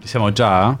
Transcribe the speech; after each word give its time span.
Ci 0.00 0.08
siamo 0.08 0.32
già? 0.32 0.76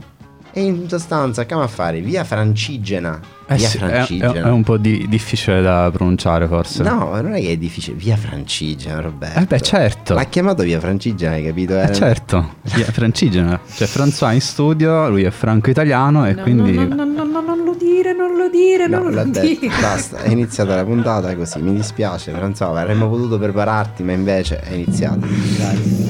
E 0.52 0.62
in 0.64 0.88
sostanza, 0.88 1.46
che 1.46 1.54
a 1.54 1.66
fare? 1.68 2.00
Via 2.00 2.24
Francigena. 2.24 3.20
Eh 3.46 3.54
via 3.54 3.68
sì, 3.68 3.76
è, 3.76 3.80
Francigena. 3.80 4.32
è- 4.32 4.42
è 4.42 4.50
un 4.50 4.64
po' 4.64 4.78
di- 4.78 5.06
difficile 5.08 5.62
da 5.62 5.88
pronunciare 5.92 6.48
forse. 6.48 6.82
No, 6.82 7.20
non 7.20 7.34
è 7.34 7.40
che 7.40 7.52
è 7.52 7.56
difficile. 7.56 7.96
Via 7.96 8.16
Francigena, 8.16 9.00
Roberto. 9.00 9.38
Eh 9.38 9.44
beh, 9.44 9.60
certo. 9.60 10.14
L'ha 10.14 10.24
chiamato 10.24 10.64
via 10.64 10.80
Francigena, 10.80 11.34
hai 11.34 11.44
capito? 11.44 11.78
Eh 11.80 11.92
certo, 11.92 12.54
Via 12.74 12.86
Francigena. 12.90 13.60
C'è 13.64 13.84
François 13.86 14.32
in 14.32 14.40
studio, 14.40 15.08
lui 15.08 15.22
è 15.22 15.30
franco-italiano 15.30 16.26
e 16.26 16.32
No, 16.34 16.42
quindi... 16.42 16.72
no, 16.72 16.94
no, 16.94 17.04
no, 17.04 17.22
no, 17.24 17.40
non 17.40 17.62
lo 17.64 17.74
dire, 17.78 18.12
non 18.12 18.34
lo 18.36 18.48
dire, 18.50 18.88
No, 18.88 19.02
non 19.02 19.12
lo 19.12 19.22
detto, 19.24 19.40
dire. 19.46 19.72
basta, 19.80 20.18
è 20.18 20.30
iniziata 20.30 20.74
la 20.74 20.84
puntata 20.84 21.32
così, 21.36 21.60
mi 21.60 21.74
dispiace, 21.74 22.32
Franzo, 22.32 22.74
avremmo 22.74 23.08
potuto 23.08 23.38
prepararti, 23.38 24.02
ma 24.02 24.12
invece 24.12 24.58
è 24.58 24.72
iniziata. 24.72 26.09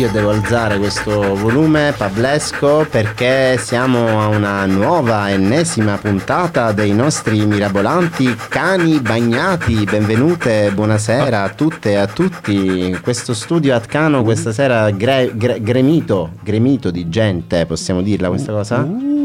Io 0.00 0.08
devo 0.10 0.30
alzare 0.30 0.78
questo 0.78 1.34
volume 1.34 1.92
pablesco 1.94 2.86
perché 2.90 3.58
siamo 3.58 4.18
a 4.18 4.28
una 4.28 4.64
nuova 4.64 5.30
ennesima 5.30 5.98
puntata 5.98 6.72
dei 6.72 6.94
nostri 6.94 7.44
mirabolanti 7.44 8.34
cani 8.48 8.98
bagnati. 9.00 9.84
Benvenute, 9.84 10.70
buonasera 10.72 11.42
a 11.42 11.50
tutte 11.50 11.90
e 11.90 11.94
a 11.96 12.06
tutti. 12.06 12.98
Questo 13.02 13.34
studio 13.34 13.74
at 13.74 13.84
Cano 13.84 14.22
questa 14.22 14.52
sera 14.52 14.90
gre- 14.90 15.32
gre- 15.34 15.60
gremito, 15.60 16.30
gremito 16.40 16.90
di 16.90 17.10
gente, 17.10 17.66
possiamo 17.66 18.00
dirla 18.00 18.28
questa 18.30 18.52
cosa? 18.52 19.19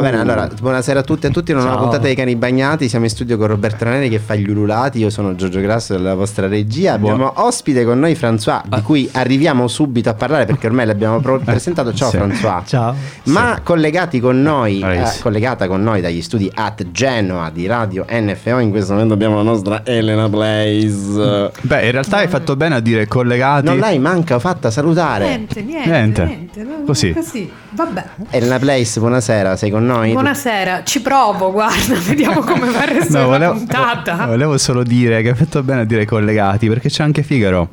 Va 0.00 0.08
bene, 0.08 0.22
allora, 0.22 0.48
buonasera 0.58 1.00
a 1.00 1.02
tutti 1.02 1.26
e 1.26 1.28
a 1.28 1.32
tutti, 1.32 1.52
una 1.52 1.60
nuova 1.62 1.76
puntata 1.76 2.04
dei 2.04 2.14
cani 2.14 2.34
bagnati, 2.34 2.88
siamo 2.88 3.04
in 3.04 3.10
studio 3.10 3.36
con 3.36 3.48
Roberto 3.48 3.84
Raneri 3.84 4.08
che 4.08 4.18
fa 4.18 4.34
gli 4.34 4.48
ululati, 4.48 4.98
io 4.98 5.10
sono 5.10 5.34
Giorgio 5.34 5.60
Grasso 5.60 5.92
della 5.92 6.14
vostra 6.14 6.48
regia, 6.48 6.94
abbiamo 6.94 7.30
ospite 7.36 7.84
con 7.84 7.98
noi 7.98 8.14
François, 8.14 8.62
di 8.64 8.80
cui 8.80 9.08
arriviamo 9.12 9.68
subito 9.68 10.08
a 10.08 10.14
parlare 10.14 10.46
perché 10.46 10.68
ormai 10.68 10.86
l'abbiamo 10.86 11.20
pro- 11.20 11.38
presentato, 11.44 11.92
ciao 11.92 12.08
sì. 12.08 12.16
François. 12.16 12.62
Ciao. 12.64 12.94
Ma 13.24 13.60
collegati 13.62 14.20
con 14.20 14.40
noi, 14.40 14.80
eh, 14.80 15.04
collegata 15.20 15.66
con 15.66 15.82
noi 15.82 16.00
dagli 16.00 16.22
studi 16.22 16.50
at 16.54 16.90
Genoa 16.90 17.50
di 17.50 17.66
Radio 17.66 18.06
NFO, 18.08 18.58
in 18.58 18.70
questo 18.70 18.94
momento 18.94 19.12
abbiamo 19.12 19.36
la 19.36 19.42
nostra 19.42 19.84
Elena 19.84 20.30
Blaze. 20.30 21.50
Beh, 21.60 21.84
in 21.84 21.90
realtà 21.90 22.18
hai 22.18 22.28
fatto 22.28 22.56
bene 22.56 22.76
a 22.76 22.80
dire 22.80 23.06
collegati. 23.06 23.66
Non 23.66 23.76
l'hai 23.76 23.98
manca 23.98 24.38
fatta 24.38 24.70
salutare. 24.70 25.26
Niente, 25.26 25.60
niente, 25.62 25.90
Niente. 25.90 26.24
niente. 26.24 26.66
Così. 26.86 27.12
Così. 27.12 27.50
Vabbè. 27.72 28.04
Elena 28.30 28.58
Blaze, 28.58 28.98
buonasera, 28.98 29.56
sei 29.56 29.70
con 29.70 29.86
noi? 29.86 30.12
Buonasera, 30.12 30.82
ci 30.84 31.00
provo, 31.00 31.52
guarda, 31.52 31.94
vediamo 32.04 32.40
come 32.40 32.68
va 32.70 32.82
il 32.84 32.88
resto 32.90 33.18
No, 33.18 33.26
volevo, 33.28 33.52
puntata. 33.52 34.26
volevo 34.26 34.58
solo 34.58 34.82
dire 34.82 35.22
che 35.22 35.28
hai 35.30 35.34
fatto 35.36 35.62
bene 35.62 35.82
a 35.82 35.84
dire 35.84 36.04
collegati 36.04 36.68
perché 36.68 36.88
c'è 36.88 37.04
anche 37.04 37.22
Figaro. 37.22 37.68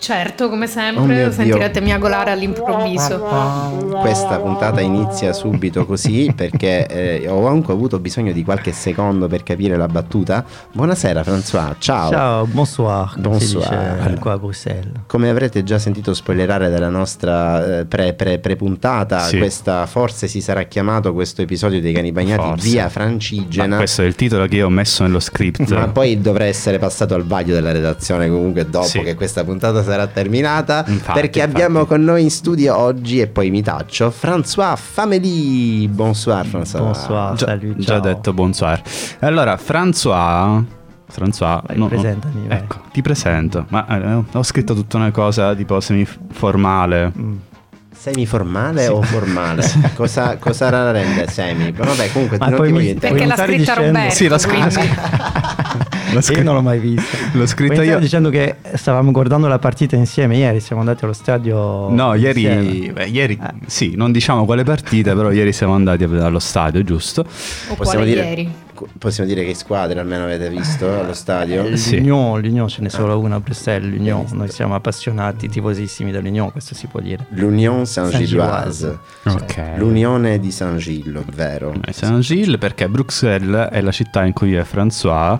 Certo, 0.00 0.48
come 0.48 0.64
Oh 0.64 0.68
sempre, 0.68 1.14
Dio. 1.14 1.30
sentirete 1.30 1.80
miagolare 1.82 2.30
all'improvviso. 2.30 3.18
Questa 4.00 4.38
puntata 4.38 4.80
inizia 4.80 5.34
subito 5.34 5.84
così 5.84 6.32
perché 6.34 6.86
eh, 6.86 7.28
ho 7.28 7.46
anche 7.46 7.70
avuto 7.70 7.98
bisogno 7.98 8.32
di 8.32 8.42
qualche 8.42 8.72
secondo 8.72 9.28
per 9.28 9.42
capire 9.42 9.76
la 9.76 9.88
battuta. 9.88 10.42
Buonasera 10.72 11.20
François, 11.20 11.74
ciao. 11.78 12.10
Ciao, 12.10 12.46
bonsoir. 12.46 13.14
Bonsoir. 13.18 14.02
dice 14.08 14.18
qua 14.18 14.32
a 14.32 14.38
Bruxelles. 14.38 14.92
Come 15.06 15.28
avrete 15.28 15.62
già 15.64 15.78
sentito 15.78 16.14
spoilerare 16.14 16.70
dalla 16.70 16.88
nostra 16.88 17.80
eh, 17.80 17.84
pre, 17.84 18.14
pre, 18.14 18.38
pre-puntata, 18.38 19.20
Sì. 19.20 19.36
questa 19.36 19.84
forse 19.84 20.28
si 20.28 20.40
sarà 20.40 20.62
chiamato 20.62 21.12
questo 21.12 21.42
episodio 21.42 21.78
dei 21.80 21.92
cani 21.92 22.10
bagnati 22.10 22.42
Forse. 22.42 22.68
via 22.70 22.84
Ma 22.84 22.88
Francigena. 22.88 23.76
questo 23.76 24.00
è 24.00 24.06
il 24.06 24.14
titolo 24.14 24.46
che 24.46 24.56
io 24.56 24.66
ho 24.66 24.70
messo 24.70 25.02
nello 25.02 25.20
script. 25.20 25.68
Ma 25.72 25.88
poi 25.88 26.18
dovrà 26.22 26.44
essere 26.44 26.78
passato 26.78 27.14
al 27.14 27.24
vaglio 27.24 27.52
della 27.52 27.72
redazione 27.72 28.28
comunque 28.30 28.68
dopo 28.68 28.86
Sì. 28.86 29.00
che 29.02 29.14
questa 29.14 29.44
puntata 29.44 29.82
sarà 29.90 30.06
terminata. 30.06 30.84
Infatti, 30.86 31.20
perché 31.20 31.40
infatti. 31.40 31.56
abbiamo 31.62 31.84
con 31.84 32.02
noi 32.02 32.22
in 32.22 32.30
studio 32.30 32.76
oggi, 32.76 33.20
e 33.20 33.26
poi 33.26 33.50
mi 33.50 33.62
taccio, 33.62 34.12
François 34.16 34.76
Fameli. 34.76 35.88
Bonsoir 35.88 36.46
François. 36.46 36.78
Bonsoir, 36.80 37.34
già, 37.34 37.46
salut, 37.46 37.76
già 37.78 37.98
detto 38.00 38.32
bonsoir. 38.32 38.80
Allora, 39.20 39.58
François. 39.62 40.62
François, 41.12 41.60
Vai, 41.66 41.76
no, 41.76 41.88
presentami, 41.88 42.46
vai. 42.46 42.58
Ecco, 42.58 42.82
ti 42.92 43.02
presento. 43.02 43.66
Ma 43.70 43.84
eh, 43.88 44.22
ho 44.30 44.42
scritto 44.44 44.74
tutta 44.74 44.96
una 44.96 45.10
cosa 45.10 45.54
tipo 45.56 45.80
semi-formale. 45.80 47.12
Mm. 47.18 47.36
Semiformale 47.92 48.86
o 48.86 49.02
formale? 49.02 49.62
cosa, 49.94 50.36
cosa 50.38 50.70
la 50.70 50.90
rende 50.92 51.26
semi? 51.28 51.72
Vabbè, 51.72 52.12
comunque 52.12 52.38
Ma 52.38 52.46
non 52.46 52.56
poi 52.56 52.68
ti 52.68 52.72
mi- 52.72 52.78
voglio 52.86 52.98
Perché 53.00 53.26
l'ha 53.26 53.36
scritta 53.36 53.56
dicendo- 53.56 53.82
Roberto. 53.86 54.14
Sì, 54.14 54.28
l'ho 54.28 54.38
scritta- 54.38 55.88
L'ho 56.10 56.16
Io 56.16 56.20
scritto- 56.22 56.42
non 56.42 56.54
l'ho 56.54 56.62
mai 56.62 56.78
vista. 56.78 57.16
L'ho 57.32 57.46
scritto 57.46 57.82
io. 57.82 57.98
dicendo 57.98 58.30
che 58.30 58.56
stavamo 58.74 59.10
guardando 59.10 59.46
la 59.48 59.58
partita 59.58 59.96
insieme 59.96 60.36
ieri, 60.36 60.60
siamo 60.60 60.80
andati 60.80 61.04
allo 61.04 61.12
stadio. 61.12 61.88
No, 61.90 62.14
ieri, 62.14 62.90
beh, 62.92 63.06
ieri 63.06 63.38
Eh. 63.40 63.52
sì, 63.66 63.94
non 63.96 64.12
diciamo 64.12 64.44
quale 64.44 64.64
partita, 64.64 65.14
però 65.14 65.30
ieri 65.30 65.52
siamo 65.52 65.74
andati 65.74 66.04
allo 66.04 66.38
stadio, 66.38 66.82
giusto? 66.84 67.20
O 67.22 67.74
Possiamo 67.74 67.82
quale 67.84 68.04
dire, 68.06 68.22
ieri. 68.26 68.52
possiamo 68.98 69.28
dire 69.28 69.44
che 69.44 69.54
squadre 69.54 70.00
almeno 70.00 70.24
avete 70.24 70.48
visto 70.50 70.86
allo 71.00 71.12
stadio? 71.14 71.64
Eh, 71.66 71.76
Sì. 71.76 71.96
L'Union, 71.98 72.40
l'Union 72.40 72.68
ce 72.68 72.82
n'è 72.82 72.88
solo 72.88 73.18
una 73.18 73.36
a 73.36 73.40
Bruxelles, 73.40 73.88
l'Union. 73.90 74.22
Visto. 74.22 74.36
Noi 74.36 74.48
siamo 74.50 74.74
appassionati, 74.74 75.48
tifosissimi 75.48 76.10
dell'Union, 76.10 76.50
questo 76.50 76.74
si 76.74 76.86
può 76.86 77.00
dire. 77.00 77.26
L'Union 77.30 77.86
Saint-Gilloise. 77.86 78.98
Ok. 79.26 79.62
L'Unione 79.76 80.38
di 80.40 80.50
Saint-Gillo, 80.50 81.24
vero? 81.34 81.72
Saint-Gilles 81.90 82.58
perché 82.58 82.88
Bruxelles 82.88 83.68
è 83.70 83.80
la 83.80 83.92
città 83.92 84.24
in 84.24 84.32
cui 84.32 84.48
vive 84.48 84.64
François, 84.70 85.38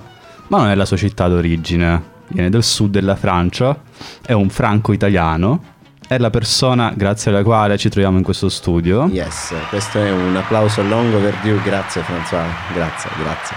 ma 0.51 0.59
non 0.59 0.69
è 0.69 0.75
la 0.75 0.85
sua 0.85 0.97
città 0.97 1.29
d'origine. 1.29 2.19
Viene 2.29 2.51
del 2.51 2.63
sud 2.63 2.93
della 2.93 3.17
Francia, 3.17 3.77
è 4.25 4.33
un 4.33 4.51
franco-italiano, 4.51 5.63
è 6.07 6.19
la 6.19 6.31
persona 6.31 6.93
grazie 6.95 7.31
alla 7.31 7.43
quale 7.43 7.77
ci 7.77 7.89
troviamo 7.89 8.19
in 8.19 8.23
questo 8.23 8.49
studio. 8.49 9.07
Yes, 9.07 9.55
questo 9.69 9.99
è 9.99 10.11
un 10.11 10.37
applauso 10.37 10.83
long 10.83 11.13
overdue, 11.15 11.61
grazie 11.63 12.03
François, 12.03 12.47
grazie, 12.73 13.11
grazie. 13.21 13.57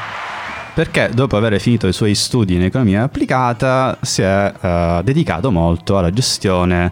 Perché 0.74 1.10
dopo 1.14 1.38
aver 1.38 1.60
finito 1.60 1.88
i 1.88 1.94
suoi 1.94 2.16
studi 2.16 2.56
in 2.56 2.64
economia 2.64 3.04
applicata 3.04 3.98
si 4.02 4.24
è 4.24 4.54
eh, 4.60 5.02
dedicato 5.04 5.52
molto 5.52 5.98
alla 6.00 6.12
gestione 6.12 6.92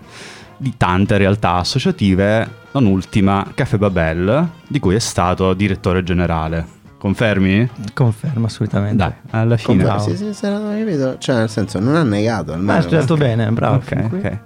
di 0.58 0.74
tante 0.78 1.18
realtà 1.18 1.56
associative, 1.56 2.60
non 2.74 2.86
ultima 2.86 3.46
Café 3.56 3.80
Babel, 3.80 4.50
di 4.68 4.80
cui 4.80 4.94
è 4.94 5.00
stato 5.00 5.54
direttore 5.56 6.04
generale. 6.04 6.80
Confermi? 7.02 7.68
Confermo 7.96 8.46
assolutamente. 8.46 8.96
Dai, 8.96 9.12
alla 9.32 9.58
fine. 9.58 9.84
Comunque, 9.84 10.16
sì, 10.16 10.24
sì, 10.24 10.34
sì, 10.36 10.48
no, 10.48 10.60
capito? 10.70 11.18
Cioè, 11.18 11.36
nel 11.36 11.50
senso, 11.50 11.80
non 11.80 11.96
ha 11.96 12.04
negato 12.04 12.52
almeno. 12.52 12.74
Ma 12.74 12.76
hai 12.76 12.82
studiato 12.84 13.16
bene, 13.18 13.50
bravo. 13.50 13.78
Ok, 13.78 13.84
fin 13.86 14.08
qui. 14.08 14.20
ok. 14.20 14.38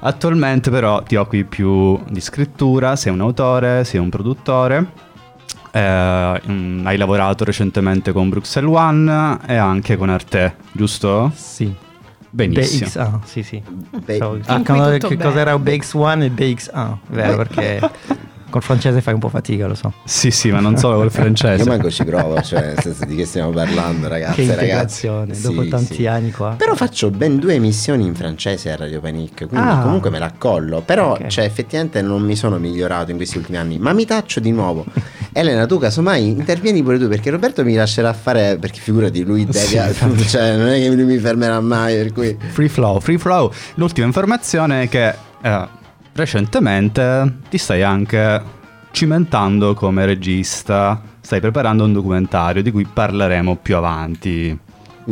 Attualmente 0.00 0.68
però 0.68 1.00
ti 1.04 1.14
occupi 1.14 1.44
più 1.44 2.02
di 2.10 2.20
scrittura, 2.20 2.96
sei 2.96 3.12
un 3.12 3.20
autore, 3.20 3.84
sei 3.84 4.00
un 4.00 4.08
produttore, 4.08 4.84
eh, 5.70 6.42
mm, 6.44 6.84
hai 6.84 6.96
lavorato 6.96 7.44
recentemente 7.44 8.10
con 8.10 8.28
Bruxelles 8.30 8.74
One 8.74 9.38
e 9.46 9.54
anche 9.54 9.96
con 9.96 10.10
Arte, 10.10 10.56
giusto? 10.72 11.30
Sì. 11.36 11.72
Benissimo. 12.30 12.88
BX1, 12.88 13.18
sì, 13.22 13.42
sì. 13.44 13.62
Fin 13.64 14.02
qui 14.04 14.42
cercando 14.42 14.90
tutto 14.94 15.06
che 15.06 15.16
bene. 15.16 15.30
cos'era 15.30 15.54
BX1 15.54 16.22
e 16.22 16.30
BX1, 16.32 16.96
vero? 17.10 17.36
Perché 17.36 17.90
col 18.52 18.62
francese 18.62 19.00
fai 19.00 19.14
un 19.14 19.20
po' 19.20 19.28
fatica, 19.30 19.66
lo 19.66 19.74
so. 19.74 19.92
Sì, 20.04 20.30
sì, 20.30 20.50
ma 20.50 20.60
non 20.60 20.76
solo 20.76 20.96
col 20.96 21.04
Io 21.06 21.10
francese. 21.10 21.64
manco 21.68 21.90
ci 21.90 22.04
provo, 22.04 22.40
cioè, 22.42 22.60
nel 22.66 22.78
senso 22.80 23.04
di 23.06 23.16
che 23.16 23.24
stiamo 23.24 23.50
parlando, 23.50 24.06
ragazzi. 24.08 24.44
che 24.44 24.54
ragazzi. 24.54 25.06
integrazione, 25.06 25.40
dopo 25.40 25.62
Sì, 25.62 25.68
tanti 25.68 25.94
sì. 25.94 26.06
anni 26.06 26.30
qua. 26.30 26.54
Però 26.56 26.74
faccio 26.74 27.10
ben 27.10 27.38
due 27.38 27.54
emissioni 27.54 28.04
in 28.06 28.14
francese 28.14 28.70
a 28.70 28.76
Radio 28.76 29.00
Panic, 29.00 29.48
quindi 29.48 29.56
Ah. 29.68 29.78
comunque 29.82 30.10
me 30.10 30.18
la 30.18 30.26
accollo. 30.26 30.82
Però, 30.82 31.12
Ok. 31.12 31.26
cioè, 31.28 31.44
effettivamente 31.44 32.02
non 32.02 32.22
mi 32.22 32.36
sono 32.36 32.58
migliorato 32.58 33.10
in 33.10 33.16
questi 33.16 33.38
ultimi 33.38 33.56
anni. 33.56 33.78
Ma 33.78 33.92
mi 33.94 34.04
taccio 34.04 34.38
di 34.38 34.50
nuovo. 34.52 34.84
Elena, 35.32 35.64
tu 35.64 35.78
casomai 35.78 36.28
intervieni 36.28 36.82
pure 36.82 36.98
tu, 36.98 37.08
perché 37.08 37.30
Roberto 37.30 37.64
mi 37.64 37.74
lascerà 37.74 38.12
fare, 38.12 38.58
perché 38.60 38.80
figurati, 38.80 39.22
lui 39.24 39.46
deve... 39.46 39.58
Sì, 39.58 39.78
cioè, 40.28 40.56
non 40.56 40.68
è 40.68 40.78
che 40.78 40.88
lui 40.90 41.04
mi 41.04 41.16
fermerà 41.16 41.58
mai, 41.60 41.96
per 41.96 42.12
cui... 42.12 42.36
Free 42.50 42.68
flow, 42.68 43.00
free 43.00 43.16
flow. 43.16 43.50
L'ultima 43.76 44.06
informazione 44.06 44.82
è 44.82 44.88
che 44.90 45.14
eh, 45.42 45.68
recentemente 46.12 47.38
ti 47.48 47.58
stai 47.58 47.82
anche 47.82 48.42
cimentando 48.90 49.74
come 49.74 50.04
regista, 50.04 51.00
stai 51.20 51.40
preparando 51.40 51.84
un 51.84 51.92
documentario 51.92 52.62
di 52.62 52.70
cui 52.70 52.84
parleremo 52.84 53.56
più 53.56 53.76
avanti. 53.76 54.58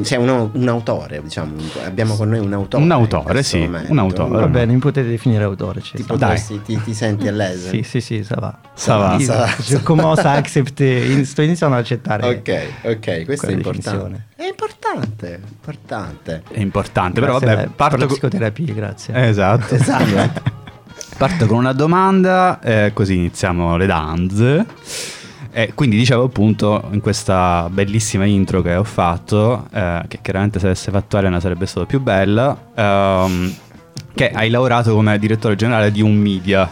C'è 0.02 0.14
uno- 0.14 0.50
un 0.54 0.68
autore, 0.68 1.20
diciamo, 1.20 1.52
abbiamo 1.84 2.14
con 2.14 2.28
noi 2.28 2.38
un 2.38 2.52
autore. 2.52 2.84
Un 2.84 2.92
autore, 2.92 3.42
sì, 3.42 3.58
momento. 3.58 3.90
un 3.90 3.98
autore. 3.98 4.30
Va 4.42 4.46
bene, 4.46 4.72
mi 4.74 4.78
potete 4.78 5.08
definire 5.08 5.42
autore. 5.42 5.80
ci 5.80 5.96
Ti, 5.96 6.04
potresti- 6.04 6.62
ti, 6.62 6.80
ti 6.80 6.94
senti 6.94 7.26
a 7.26 7.32
l'aise? 7.32 7.70
Sì, 7.70 7.82
sì, 7.82 8.00
sì, 8.00 8.22
ça 8.22 8.36
va. 8.38 8.56
Ça 8.74 8.96
va, 8.96 9.18
ça 9.18 9.36
va. 9.36 10.22
À 10.22 10.32
accepter, 10.34 11.10
in- 11.10 11.24
sto 11.24 11.42
iniziando 11.42 11.74
ad 11.74 11.80
accettare. 11.82 12.28
Ok, 12.28 12.66
ok, 12.84 13.24
questo 13.24 13.46
è 13.48 13.52
importante. 13.52 14.26
È 14.36 14.44
importante, 14.46 15.40
importante. 15.50 16.42
È 16.52 16.60
importante, 16.60 17.18
però 17.20 17.38
vabbè, 17.40 17.54
per 17.56 17.70
parto 17.74 17.96
la 17.96 18.06
co- 18.06 18.12
psicoterapia, 18.12 18.72
grazie. 18.72 19.28
Esatto. 19.28 19.74
Esatto. 19.74 20.58
Parto 21.20 21.44
con 21.44 21.58
una 21.58 21.74
domanda, 21.74 22.60
eh, 22.60 22.92
così 22.94 23.16
iniziamo 23.16 23.76
le 23.76 23.84
danze. 23.84 24.66
E 25.50 25.72
quindi 25.74 25.98
dicevo 25.98 26.24
appunto 26.24 26.88
in 26.92 27.02
questa 27.02 27.68
bellissima 27.70 28.24
intro 28.24 28.62
che 28.62 28.74
ho 28.74 28.84
fatto, 28.84 29.66
eh, 29.70 30.02
che 30.08 30.20
chiaramente 30.22 30.58
se 30.58 30.64
avesse 30.64 30.90
fatto 30.90 31.18
Elena 31.18 31.38
sarebbe 31.38 31.66
stata 31.66 31.84
più 31.84 32.00
bella, 32.00 32.56
ehm, 32.74 33.54
che 34.14 34.30
hai 34.30 34.48
lavorato 34.48 34.94
come 34.94 35.18
direttore 35.18 35.56
generale 35.56 35.92
di 35.92 36.00
un 36.00 36.16
media, 36.16 36.66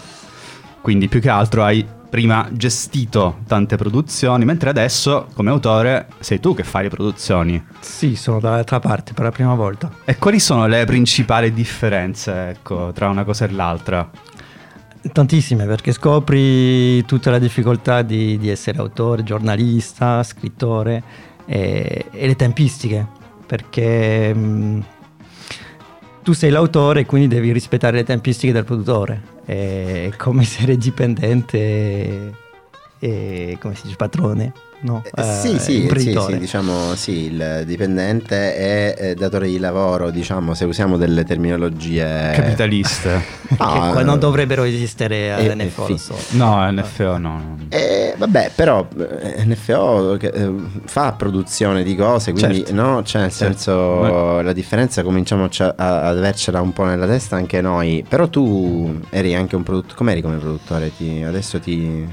quindi 0.80 1.08
più 1.08 1.20
che 1.20 1.28
altro 1.28 1.62
hai 1.62 1.86
prima 2.08 2.48
gestito 2.50 3.40
tante 3.46 3.76
produzioni, 3.76 4.46
mentre 4.46 4.70
adesso 4.70 5.26
come 5.34 5.50
autore 5.50 6.06
sei 6.20 6.40
tu 6.40 6.54
che 6.54 6.64
fai 6.64 6.84
le 6.84 6.88
produzioni. 6.88 7.62
Sì, 7.80 8.16
sono 8.16 8.40
dall'altra 8.40 8.80
parte 8.80 9.12
per 9.12 9.24
la 9.24 9.30
prima 9.30 9.54
volta. 9.54 9.90
E 10.06 10.16
quali 10.16 10.40
sono 10.40 10.66
le 10.66 10.86
principali 10.86 11.52
differenze 11.52 12.48
ecco, 12.48 12.92
tra 12.94 13.08
una 13.08 13.24
cosa 13.24 13.44
e 13.44 13.50
l'altra? 13.50 14.08
Tantissime, 15.12 15.64
perché 15.64 15.92
scopri 15.92 17.04
tutta 17.04 17.30
la 17.30 17.38
difficoltà 17.38 18.02
di, 18.02 18.36
di 18.36 18.48
essere 18.48 18.78
autore, 18.78 19.22
giornalista, 19.22 20.22
scrittore 20.22 21.02
e, 21.46 22.06
e 22.10 22.26
le 22.26 22.34
tempistiche, 22.34 23.06
perché 23.46 24.34
mh, 24.34 24.84
tu 26.22 26.32
sei 26.32 26.50
l'autore 26.50 27.00
e 27.00 27.06
quindi 27.06 27.28
devi 27.28 27.52
rispettare 27.52 27.96
le 27.98 28.04
tempistiche 28.04 28.52
del 28.52 28.64
produttore. 28.64 29.22
È 29.44 30.10
come 30.16 30.42
essere 30.42 30.76
dipendente 30.76 32.34
e, 32.98 33.56
come 33.60 33.74
si 33.74 33.82
dice, 33.84 33.96
padrone, 33.96 34.52
no? 34.80 35.02
Eh, 35.04 35.22
sì, 35.22 35.54
Eh, 35.54 35.58
sì, 35.58 35.58
sì, 35.58 35.80
imprenditore. 35.82 36.32
sì, 36.34 36.38
diciamo 36.38 36.94
sì, 36.94 37.24
il 37.32 37.62
dipendente 37.66 38.54
è 38.54 38.94
eh, 38.98 39.14
datore 39.14 39.48
di 39.48 39.58
lavoro, 39.58 40.10
diciamo, 40.10 40.54
se 40.54 40.64
usiamo 40.64 40.96
delle 40.96 41.24
terminologie 41.24 42.32
Capitaliste. 42.34 43.22
Ah, 43.58 43.92
che 43.96 44.02
non 44.04 44.18
dovrebbero 44.18 44.62
esistere 44.64 45.16
eh, 45.26 45.30
all'NFO, 45.50 45.86
eh, 45.88 45.96
sì. 45.96 45.98
so. 45.98 46.16
No, 46.36 46.70
NFO 46.70 47.18
no. 47.18 47.38
no. 47.38 47.56
Eh, 47.70 48.14
vabbè, 48.16 48.52
però 48.54 48.86
eh, 48.98 49.44
NFO 49.44 50.18
eh, 50.18 50.52
fa 50.84 51.12
produzione 51.12 51.82
di 51.82 51.94
cose, 51.94 52.32
quindi 52.32 52.58
Certo. 52.58 52.74
no, 52.74 53.02
cioè 53.02 53.22
nel 53.22 53.30
Certo. 53.32 53.54
senso 53.54 54.40
la 54.40 54.52
differenza 54.52 55.02
cominciamo 55.02 55.44
a, 55.44 55.74
a- 55.76 56.02
ad 56.08 56.16
avercela 56.18 56.60
un 56.60 56.72
po' 56.72 56.84
nella 56.84 57.06
testa 57.06 57.36
anche 57.36 57.60
noi. 57.60 58.04
Però 58.08 58.28
tu 58.28 59.00
eri 59.10 59.34
anche 59.34 59.56
un 59.56 59.62
produttore, 59.62 59.94
com'eri 59.96 60.20
come 60.22 60.36
produttore? 60.36 60.90
Ti- 60.96 61.22
adesso 61.26 61.58
ti 61.60 62.06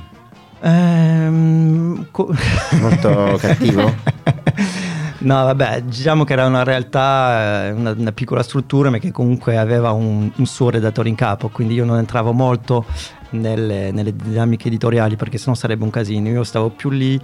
Ehm, 0.62 2.08
co- 2.12 2.34
molto 2.80 3.38
cattivo? 3.40 3.94
No, 5.18 5.44
vabbè, 5.46 5.82
diciamo 5.84 6.24
che 6.24 6.34
era 6.34 6.46
una 6.46 6.64
realtà, 6.64 7.66
eh, 7.66 7.72
una, 7.72 7.96
una 7.98 8.12
piccola 8.12 8.44
struttura, 8.44 8.92
ma 8.92 9.00
che 9.00 9.12
comunque 9.12 9.58
aveva 9.58 9.92
un, 9.92 10.30
un 10.36 10.46
suo 10.46 10.70
redattore 10.70 11.10
in 11.10 11.16
capo, 11.16 11.50
quindi 11.50 11.74
io 11.74 11.84
non 11.84 11.98
entravo 11.98 12.32
molto 12.32 12.86
nelle, 13.40 13.92
nelle 13.92 14.16
dinamiche 14.16 14.68
editoriali 14.68 15.16
perché 15.16 15.38
sennò 15.38 15.56
sarebbe 15.56 15.84
un 15.84 15.90
casino. 15.90 16.30
Io 16.30 16.44
stavo 16.44 16.70
più 16.70 16.90
lì 16.90 17.20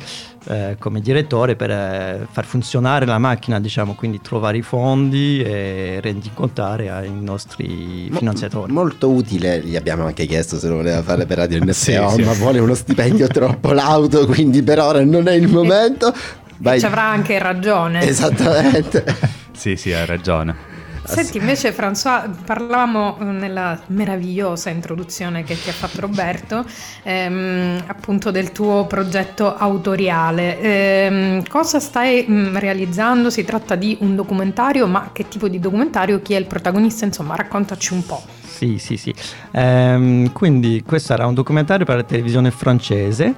eh, 0.48 0.76
come 0.80 1.02
direttore 1.02 1.56
per 1.56 1.72
eh, 1.72 2.28
far 2.30 2.46
funzionare 2.46 3.06
la 3.06 3.18
macchina, 3.18 3.60
diciamo, 3.60 3.96
quindi 3.96 4.22
trovare 4.22 4.58
i 4.58 4.62
fondi 4.62 5.42
e 5.42 6.00
rendicontare 6.02 6.90
ai 6.90 7.12
nostri 7.12 8.08
Mo- 8.12 8.18
finanziatori. 8.18 8.72
molto 8.72 9.10
utile, 9.10 9.62
gli 9.64 9.76
abbiamo 9.76 10.06
anche 10.06 10.26
chiesto 10.26 10.58
se 10.58 10.68
lo 10.68 10.76
voleva 10.76 11.02
fare 11.02 11.26
per 11.26 11.38
Radio 11.38 11.60
NFO, 11.64 11.74
Sì, 11.74 11.98
sì. 12.16 12.24
ma 12.24 12.34
vuole 12.34 12.60
uno 12.60 12.74
stipendio 12.76 13.28
troppo 13.28 13.72
lauto, 13.74 14.26
quindi 14.26 14.62
per 14.64 14.80
ora 14.80 15.04
non 15.04 15.28
è 15.28 15.34
il 15.34 15.48
momento. 15.48 16.14
Vai. 16.58 16.80
Ci 16.80 16.86
avrà 16.86 17.04
anche 17.10 17.40
ragione. 17.40 18.02
Esattamente. 18.02 19.40
Sì, 19.62 19.76
sì, 19.76 19.94
hai 19.94 20.08
ragione. 20.08 20.56
Senti, 21.04 21.38
invece, 21.38 21.74
François, 21.74 22.30
parlavamo 22.46 23.18
eh, 23.20 23.24
nella 23.24 23.80
meravigliosa 23.88 24.70
introduzione 24.70 25.44
che 25.44 25.60
ti 25.60 25.70
ha 25.70 25.74
fatto 25.74 26.02
Roberto, 26.02 26.64
ehm, 27.04 27.84
appunto 27.88 28.32
del 28.32 28.52
tuo 28.52 28.86
progetto 28.86 29.56
autoriale. 29.56 30.60
Ehm, 30.60 31.48
cosa 31.48 31.80
stai 31.80 32.26
mm, 32.30 32.56
realizzando? 32.56 33.30
Si 33.30 33.44
tratta 33.44 33.76
di 33.76 33.98
un 34.02 34.16
documentario, 34.16 34.88
ma 34.88 35.10
che 35.12 35.28
tipo 35.28 35.48
di 35.48 35.60
documentario? 35.60 36.22
Chi 36.22 36.34
è 36.34 36.38
il 36.38 36.46
protagonista? 36.46 37.06
Insomma, 37.06 37.36
raccontaci 37.36 37.94
un 37.94 38.06
po'. 38.06 38.22
Sì, 38.46 38.78
sì, 38.78 38.96
sì. 38.96 39.14
Ehm, 39.52 40.32
quindi 40.32 40.84
questo 40.86 41.14
era 41.14 41.26
un 41.26 41.34
documentario 41.34 41.84
per 41.84 41.96
la 41.96 42.04
televisione 42.04 42.52
francese, 42.52 43.36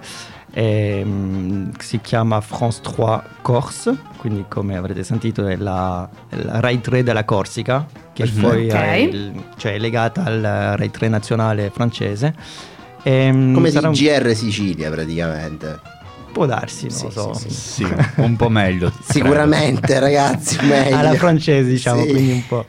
ehm, 0.53 1.71
si 1.79 1.99
chiama 2.01 2.39
France 2.41 2.81
3 2.81 3.21
Corse, 3.41 3.97
quindi 4.17 4.45
come 4.47 4.77
avrete 4.77 5.03
sentito 5.03 5.45
è 5.47 5.55
la, 5.55 6.07
la 6.29 6.59
Rai 6.59 6.79
3 6.81 7.03
della 7.03 7.25
Corsica, 7.25 7.85
che 8.13 8.25
Mhm. 8.25 8.41
poi 8.41 8.65
Ok. 8.69 8.75
è, 8.75 8.93
il- 8.95 9.43
cioè 9.57 9.73
è 9.73 9.79
legata 9.79 10.23
al 10.23 10.75
Rai 10.77 10.91
3 10.91 11.07
nazionale 11.09 11.69
francese. 11.73 12.33
Ehm, 13.03 13.53
Come 13.53 13.69
sarà 13.69 13.87
un- 13.89 13.93
GR 13.93 14.33
Sicilia 14.33 14.89
praticamente. 14.89 15.79
Può 16.33 16.45
darsi, 16.47 16.87
non 16.87 16.97
Sì, 16.97 17.03
lo 17.05 17.11
so. 17.11 17.33
sì, 17.35 17.49
sì. 17.49 17.85
Sì, 17.85 17.93
un 18.15 18.35
po' 18.35 18.49
meglio. 18.49 18.91
Sicuramente 19.07 19.99
ragazzi, 19.99 20.57
meglio. 20.65 20.97
alla 20.97 21.13
francese 21.13 21.69
diciamo 21.69 22.01
Sì. 22.03 22.09
quindi 22.09 22.31
un 22.31 22.45
po' 22.47 22.65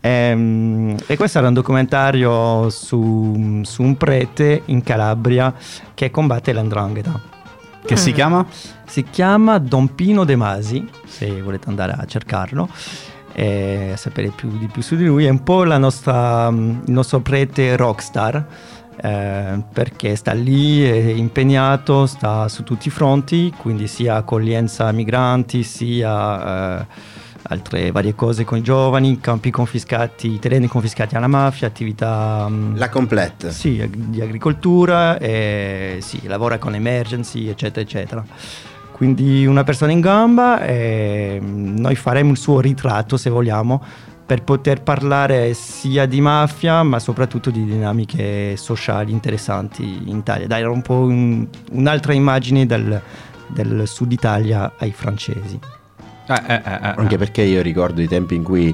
Ehm, 0.00 0.96
e 1.06 1.16
questo 1.16 1.38
era 1.38 1.48
un 1.48 1.54
documentario 1.54 2.68
su, 2.70 3.60
su 3.64 3.82
un 3.82 3.96
prete 3.96 4.62
in 4.66 4.82
Calabria 4.82 5.52
che 5.94 6.10
combatte 6.10 6.52
l'andrangheta 6.52 7.20
Che 7.84 7.96
si 7.96 8.12
chiama? 8.12 8.44
si 8.86 9.04
chiama 9.04 9.58
Don 9.58 9.94
Pino 9.94 10.24
De 10.24 10.36
Masi 10.36 10.88
se 11.06 11.40
volete 11.42 11.68
andare 11.68 11.92
a 11.92 12.04
cercarlo 12.06 12.68
e 13.32 13.92
sapere 13.96 14.32
più 14.34 14.58
di 14.58 14.66
più 14.66 14.82
su 14.82 14.96
di 14.96 15.04
lui 15.04 15.24
è 15.26 15.28
un 15.28 15.42
po' 15.44 15.62
la 15.64 15.78
nostra, 15.78 16.48
il 16.48 16.80
nostro 16.86 17.20
prete 17.20 17.76
rockstar 17.76 18.44
eh, 19.02 19.62
perché 19.72 20.14
sta 20.16 20.32
lì, 20.32 20.82
è 20.82 21.10
impegnato, 21.12 22.06
sta 22.06 22.48
su 22.48 22.62
tutti 22.62 22.88
i 22.88 22.90
fronti, 22.90 23.52
quindi 23.56 23.86
sia 23.86 24.16
accoglienza 24.16 24.92
migranti, 24.92 25.62
sia 25.62 26.80
eh, 26.80 26.86
altre 27.44 27.90
varie 27.90 28.14
cose 28.14 28.44
con 28.44 28.58
i 28.58 28.62
giovani, 28.62 29.18
campi 29.20 29.50
confiscati, 29.50 30.38
terreni 30.38 30.66
confiscati 30.66 31.16
alla 31.16 31.28
mafia, 31.28 31.66
attività 31.66 32.46
mm, 32.48 32.76
La 32.76 32.88
complete. 32.88 33.50
sì, 33.50 33.88
di 33.90 34.20
agricoltura, 34.20 35.18
e 35.18 35.98
sì, 36.00 36.26
lavora 36.26 36.58
con 36.58 36.74
emergency, 36.74 37.48
eccetera, 37.48 37.80
eccetera. 37.80 38.24
Quindi 38.92 39.46
una 39.46 39.64
persona 39.64 39.92
in 39.92 40.00
gamba 40.00 40.60
e 40.62 41.38
mm, 41.40 41.78
noi 41.78 41.94
faremo 41.96 42.32
il 42.32 42.36
suo 42.36 42.60
ritratto, 42.60 43.16
se 43.16 43.30
vogliamo, 43.30 43.82
per 44.30 44.44
poter 44.44 44.82
parlare 44.82 45.54
sia 45.54 46.06
di 46.06 46.20
mafia, 46.20 46.84
ma 46.84 47.00
soprattutto 47.00 47.50
di 47.50 47.64
dinamiche 47.64 48.56
sociali 48.56 49.10
interessanti 49.10 49.82
in 49.82 50.18
Italia. 50.18 50.46
Dare 50.46 50.66
un 50.66 50.82
po' 50.82 51.00
un- 51.00 51.48
un'altra 51.72 52.12
immagine 52.12 52.64
del, 52.64 53.02
del 53.48 53.88
sud 53.88 54.12
Italia 54.12 54.74
ai 54.78 54.92
francesi. 54.92 55.58
Eh, 56.28 56.42
eh, 56.46 56.54
eh, 56.64 56.72
eh. 56.74 56.94
Anche 56.96 57.18
perché 57.18 57.42
io 57.42 57.60
ricordo 57.60 58.02
i 58.02 58.06
tempi 58.06 58.36
in 58.36 58.44
cui 58.44 58.72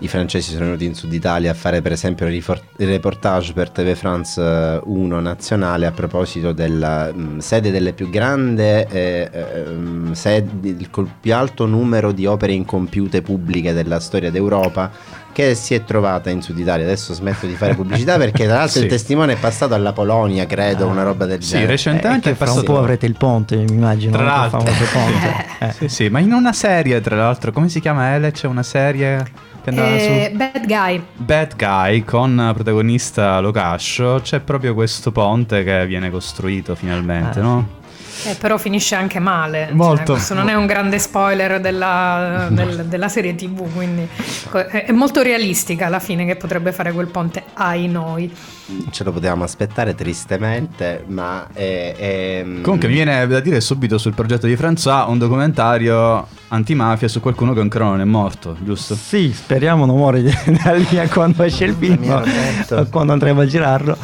i 0.00 0.08
francesi 0.08 0.52
sono 0.52 0.66
venuti 0.66 0.84
in 0.84 0.94
Sud 0.94 1.12
Italia 1.12 1.50
a 1.50 1.54
fare 1.54 1.82
per 1.82 1.92
esempio 1.92 2.26
il 2.26 2.32
rifor- 2.32 2.62
il 2.76 2.86
reportage 2.86 3.52
per 3.52 3.70
TV 3.70 3.94
France 3.94 4.80
1 4.84 5.20
nazionale 5.20 5.86
a 5.86 5.90
proposito 5.90 6.52
della 6.52 7.12
mh, 7.12 7.38
sede 7.38 7.70
delle 7.70 7.92
più 7.92 8.08
grande 8.08 8.86
eh, 8.88 9.28
ehm, 9.32 10.12
sedi, 10.12 10.76
il 10.78 10.90
col 10.90 11.08
più 11.20 11.34
alto 11.34 11.66
numero 11.66 12.12
di 12.12 12.26
opere 12.26 12.52
incompiute 12.52 13.22
pubbliche 13.22 13.72
della 13.72 13.98
storia 14.00 14.30
d'Europa 14.30 14.90
che 15.32 15.54
si 15.54 15.74
è 15.74 15.84
trovata 15.84 16.30
in 16.30 16.42
Sud 16.42 16.58
Italia. 16.58 16.84
Adesso 16.84 17.14
smetto 17.14 17.46
di 17.46 17.54
fare 17.54 17.74
pubblicità 17.76 18.16
perché 18.18 18.44
tra 18.46 18.54
l'altro 18.56 18.78
Sì. 18.78 18.84
il 18.86 18.90
testimone 18.90 19.34
è 19.34 19.36
passato 19.36 19.72
alla 19.74 19.92
Polonia, 19.92 20.46
credo, 20.46 20.84
Ah, 20.84 20.90
una 20.90 21.04
roba 21.04 21.26
del 21.26 21.42
Sì, 21.42 21.50
genere. 21.50 21.70
recentemente 21.72 22.30
Eh, 22.30 22.32
è 22.32 22.34
fra 22.34 22.46
un 22.46 22.54
passato... 22.54 22.72
po' 22.72 22.78
avrete 22.80 23.06
il 23.06 23.16
ponte, 23.16 23.54
mi 23.56 23.72
immagino. 23.72 24.12
Tra 24.16 24.24
l'altro. 24.24 24.60
famoso 24.60 24.84
ponte. 24.92 25.46
Eh. 25.60 25.72
Sì, 25.72 25.88
sì, 25.88 26.08
ma 26.08 26.20
in 26.20 26.32
una 26.32 26.52
serie, 26.52 27.00
tra 27.00 27.16
l'altro, 27.16 27.50
come 27.52 27.68
si 27.68 27.80
chiama 27.80 28.14
Ele? 28.14 28.30
C'è 28.30 28.46
una 28.46 28.62
serie 28.62 29.24
andava 29.68 29.88
Eh, 29.96 30.28
su 30.30 30.36
bad 30.36 30.66
Guy. 30.66 31.02
Bad 31.16 31.56
Guy 31.56 32.04
con 32.04 32.50
protagonista 32.54 33.40
Locascio. 33.40 34.20
C'è 34.22 34.40
proprio 34.40 34.74
questo 34.74 35.12
ponte 35.12 35.64
che 35.64 35.86
viene 35.86 36.10
costruito 36.10 36.74
finalmente, 36.74 37.38
Ah, 37.40 37.42
no? 37.42 37.68
Eh, 38.26 38.34
però 38.34 38.58
finisce 38.58 38.94
anche 38.94 39.18
male. 39.18 39.66
Cioè, 39.66 39.74
Molto. 39.74 40.12
questo 40.12 40.34
non 40.34 40.48
è 40.48 40.54
un 40.54 40.66
grande 40.66 40.98
spoiler 40.98 41.60
della, 41.60 42.48
del- 42.50 42.84
della 42.86 43.08
serie 43.08 43.34
TV, 43.34 43.72
quindi 43.72 44.08
è 44.52 44.86
è 44.88 44.92
molto 44.92 45.22
realistica 45.22 45.86
alla 45.86 45.98
fine 46.00 46.24
che 46.24 46.36
potrebbe 46.36 46.72
fare 46.72 46.92
quel 46.92 47.06
ponte 47.08 47.44
ai 47.54 47.86
noi. 47.88 48.34
Ce 48.90 49.02
lo 49.04 49.12
potevamo 49.12 49.44
aspettare 49.44 49.94
tristemente, 49.94 51.04
ma 51.06 51.46
è, 51.52 51.94
è- 51.96 52.44
Comunque 52.62 52.88
mi 52.88 52.94
viene 52.94 53.26
da 53.26 53.40
dire 53.40 53.60
subito 53.60 53.98
sul 53.98 54.14
progetto 54.14 54.46
di 54.46 54.54
François 54.54 55.08
un 55.08 55.18
documentario 55.18 56.26
antimafia 56.48 57.08
su 57.08 57.20
qualcuno 57.20 57.52
che 57.52 57.60
ancora 57.60 57.84
non 57.86 58.00
è 58.00 58.04
morto, 58.04 58.56
giusto? 58.60 58.94
Sì, 58.94 59.32
speriamo 59.34 59.84
non 59.86 59.96
muore 59.96 60.22
da 60.22 60.72
lì 60.74 60.98
a 60.98 61.08
quando 61.08 61.42
esce 61.44 61.64
il 61.64 61.74
film, 61.78 62.10
a 62.10 62.84
quando 62.90 63.12
andremo 63.12 63.40
a 63.42 63.46
girarlo. 63.46 63.96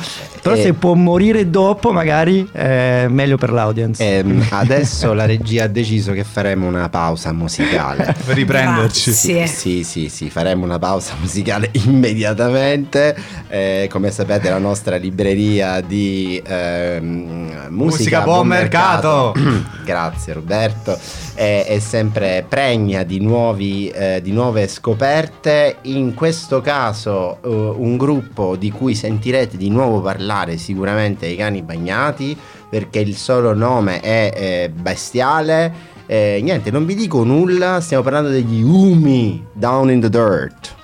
Però 0.45 0.57
Eh. 0.57 0.61
se 0.61 0.75
può 0.75 0.93
morire 0.93 1.49
dopo, 1.49 1.91
magari 1.91 2.47
è 2.53 3.07
meglio 3.09 3.39
per 3.39 3.51
l'audience. 3.51 4.19
Ehm, 4.19 4.47
adesso 4.51 5.15
la 5.15 5.25
regia 5.25 5.65
ha 5.65 5.69
deciso 5.69 6.13
che 6.13 6.23
faremo 6.23 6.67
una 6.67 6.91
pausa 6.91 7.33
musicale. 7.33 8.15
Per 8.27 8.35
riprenderci. 8.37 9.09
Grazie. 9.11 9.47
Sì, 9.47 9.85
sì, 9.85 10.09
sì, 10.11 10.29
faremo 10.29 10.65
una 10.67 10.79
pausa 10.79 11.15
musicale 11.19 11.71
immediatamente. 11.87 13.17
Eh, 13.49 13.89
come 13.91 14.11
sapete, 14.11 14.51
la 14.51 14.59
nostra 14.59 14.97
libreria 14.97 15.81
di 15.81 16.43
ehm, 16.45 17.69
musica, 17.71 17.95
Musica 17.95 18.21
buon 18.21 18.47
mercato. 18.47 19.33
Grazie 19.83 20.35
Roberto. 20.35 20.99
È, 21.33 21.65
è 21.67 21.79
sempre 21.79 22.45
pregna 22.47 23.03
di, 23.03 23.19
nuovi, 23.19 23.89
eh, 23.89 24.21
di 24.23 24.31
nuove 24.31 24.69
scoperte. 24.69 25.77
In 25.83 26.13
questo 26.13 26.61
caso, 26.61 27.39
eh, 27.43 27.49
un 27.49 27.97
gruppo 27.97 28.57
di 28.57 28.71
cui 28.71 28.95
sentirete 28.95 29.57
di 29.57 29.71
nuovo 29.71 30.03
parlare 30.03 30.33
sicuramente 30.57 31.27
i 31.27 31.37
cani 31.37 31.63
bagnati, 31.63 32.37
perché 32.69 32.99
il 32.99 33.17
solo 33.17 33.55
nome 33.55 34.01
è 34.01 34.33
eh, 34.35 34.71
bestiale. 34.71 35.93
Eh, 36.07 36.41
niente, 36.43 36.71
non 36.71 36.85
vi 36.85 36.95
dico 36.95 37.25
nulla, 37.25 37.81
stiamo 37.81 38.03
parlando 38.03 38.29
degli 38.29 38.63
Umi 38.63 39.45
Down 39.53 39.91
in 39.91 40.01
the 40.01 40.11
Dirt. 40.11 40.75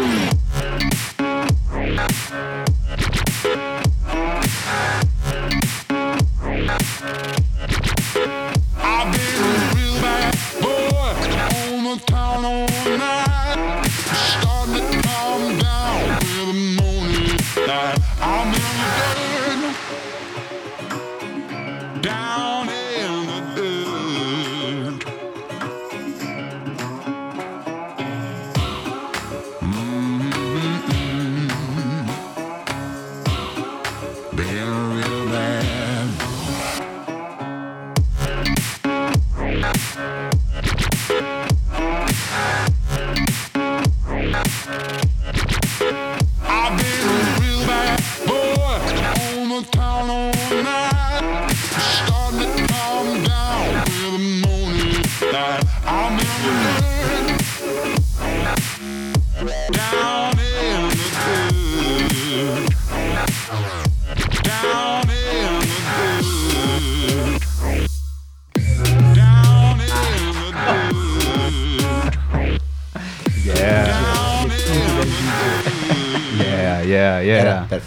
Thank. 0.00 0.29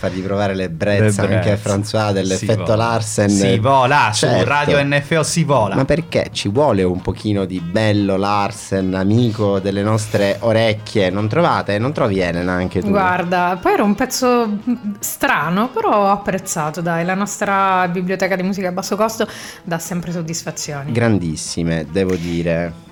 Fargli 0.04 0.22
provare 0.22 0.54
l'ebbrezza 0.54 1.22
L'ebbrezza. 1.24 1.50
anche 1.50 1.52
a 1.52 1.56
François 1.56 2.08
Si 2.08 2.14
dell'effetto 2.14 2.64
vola. 2.64 2.76
Larsen. 2.76 3.30
Si 3.30 3.58
vola, 3.60 4.10
su 4.12 4.26
Certo. 4.26 4.50
Radio 4.50 4.84
NFO 4.84 5.24
si 5.24 5.44
vola. 5.46 5.76
Ma 5.76 5.86
perché 5.86 6.28
ci 6.34 6.50
vuole 6.50 6.84
un 6.84 7.00
pochino 7.02 7.46
di 7.46 7.62
bello 7.62 8.18
Larsen, 8.18 8.94
amico 8.96 9.60
delle 9.60 9.82
nostre 9.82 10.38
orecchie? 10.42 11.10
Non 11.10 11.30
trovate? 11.30 11.78
Non 11.78 11.94
trovi 11.94 12.20
Elena 12.20 12.52
anche 12.52 12.82
tu? 12.82 12.90
Guarda, 12.90 13.58
poi 13.62 13.74
era 13.74 13.84
un 13.84 13.96
pezzo 13.96 14.46
mm, 14.48 14.74
strano, 15.00 15.70
però 15.70 16.08
ho 16.08 16.12
apprezzato, 16.12 16.82
dai, 16.82 17.06
la 17.06 17.16
nostra 17.16 17.88
biblioteca 17.88 18.36
di 18.36 18.44
musica 18.44 18.68
a 18.68 18.72
basso 18.74 18.98
costo 18.98 19.26
dà 19.64 19.80
sempre 19.80 20.12
soddisfazioni. 20.12 20.92
Grandissime, 20.92 21.86
devo 21.90 22.16
dire. 22.16 22.92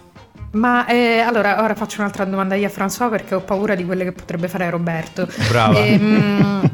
Ma 0.54 0.86
eh, 0.86 1.20
allora, 1.20 1.64
ora 1.64 1.76
faccio 1.76 2.02
un'altra 2.02 2.26
domanda 2.26 2.56
io 2.56 2.68
a 2.68 2.72
François 2.76 3.10
perché 3.10 3.36
ho 3.36 3.40
paura 3.40 3.74
di 3.74 3.86
quelle 3.86 4.04
che 4.04 4.12
potrebbe 4.12 4.50
fare 4.50 4.70
Roberto. 4.70 5.26
Brava. 5.50 5.80
Ehm, 5.80 6.71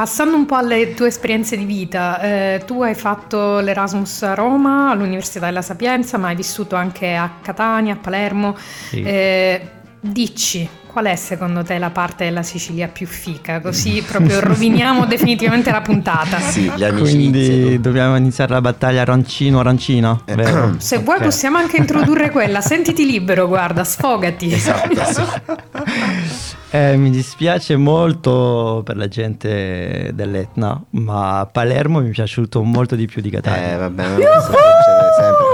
passando 0.00 0.34
un 0.34 0.46
po' 0.46 0.54
alle 0.54 0.94
tue 0.94 1.08
esperienze 1.08 1.58
di 1.58 1.66
vita, 1.66 2.18
eh, 2.22 2.62
tu 2.64 2.80
hai 2.80 2.94
fatto 2.94 3.58
l'Erasmus 3.58 4.22
a 4.22 4.32
Roma, 4.32 4.92
all'Università 4.92 5.44
della 5.44 5.60
Sapienza, 5.60 6.16
ma 6.16 6.28
hai 6.28 6.36
vissuto 6.36 6.74
anche 6.74 7.14
a 7.14 7.30
Catania, 7.42 7.92
a 7.92 7.96
Palermo. 7.96 8.56
Sì. 8.88 9.02
Eh, 9.02 9.60
dici, 10.00 10.66
qual 10.86 11.04
è 11.04 11.16
secondo 11.16 11.62
te 11.62 11.76
la 11.76 11.90
parte 11.90 12.24
della 12.24 12.42
Sicilia 12.42 12.88
più 12.88 13.06
fica? 13.06 13.60
Così 13.60 14.00
proprio 14.08 14.40
roviniamo 14.40 15.04
definitivamente 15.04 15.70
la 15.70 15.82
puntata. 15.82 16.40
Sì, 16.40 16.72
le 16.76 16.92
Quindi 16.92 17.38
amicizie. 17.38 17.74
tu. 17.74 17.80
dobbiamo 17.82 18.16
iniziare 18.16 18.54
la 18.54 18.62
battaglia 18.62 19.02
arancino-arancino, 19.02 20.22
Eh? 20.24 20.72
Se 20.80 20.96
vuoi 21.00 21.18
Ok. 21.18 21.24
possiamo 21.24 21.58
anche 21.58 21.76
introdurre 21.76 22.30
quella, 22.30 22.62
sentiti 22.62 23.04
libero, 23.04 23.46
guarda, 23.48 23.84
sfogati. 23.84 24.50
Esatto, 24.50 25.04
sì. 25.04 26.49
Eh, 26.72 26.96
mi 26.96 27.10
dispiace 27.10 27.76
molto 27.76 28.82
per 28.84 28.96
la 28.96 29.08
gente 29.08 30.12
dell'Etna, 30.14 30.80
ma 30.90 31.48
Palermo 31.50 32.00
mi 32.00 32.10
è 32.10 32.12
piaciuto 32.12 32.62
molto 32.62 32.94
di 32.94 33.06
più 33.06 33.20
di 33.20 33.28
Catania. 33.28 33.72
Eh, 33.72 33.76
vabbè, 33.76 34.08
ma 34.08 34.14
questo 34.14 34.99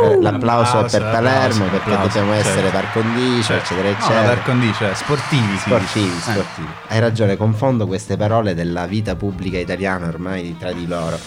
sempre. 0.03 0.21
L'applauso 0.23 0.85
è 0.85 0.91
per 0.91 1.03
Palermo 1.03 1.65
applauso, 1.65 1.65
perché 1.65 1.91
applauso, 1.93 2.07
dobbiamo 2.07 2.33
certo. 2.35 2.49
essere 2.49 2.69
par 2.71 2.93
condicio, 2.93 3.43
Certo. 3.43 3.63
eccetera, 3.75 3.89
No, 3.89 3.95
eccetera. 3.97 4.29
per 4.29 4.43
condicio, 4.43 4.95
sportivi. 4.95 5.53
si 5.57 5.59
Sportivi, 5.59 6.05
dice. 6.11 6.31
Eh. 6.31 6.33
sportivi. 6.33 6.69
Hai 6.89 7.01
ragione, 7.01 7.37
confondo 7.37 7.87
queste 7.87 8.17
parole 8.17 8.55
della 8.55 8.87
vita 8.87 9.15
pubblica 9.17 9.59
italiana 9.59 10.07
ormai 10.09 10.57
tra 10.59 10.73
di 10.73 10.87
loro. 10.87 11.19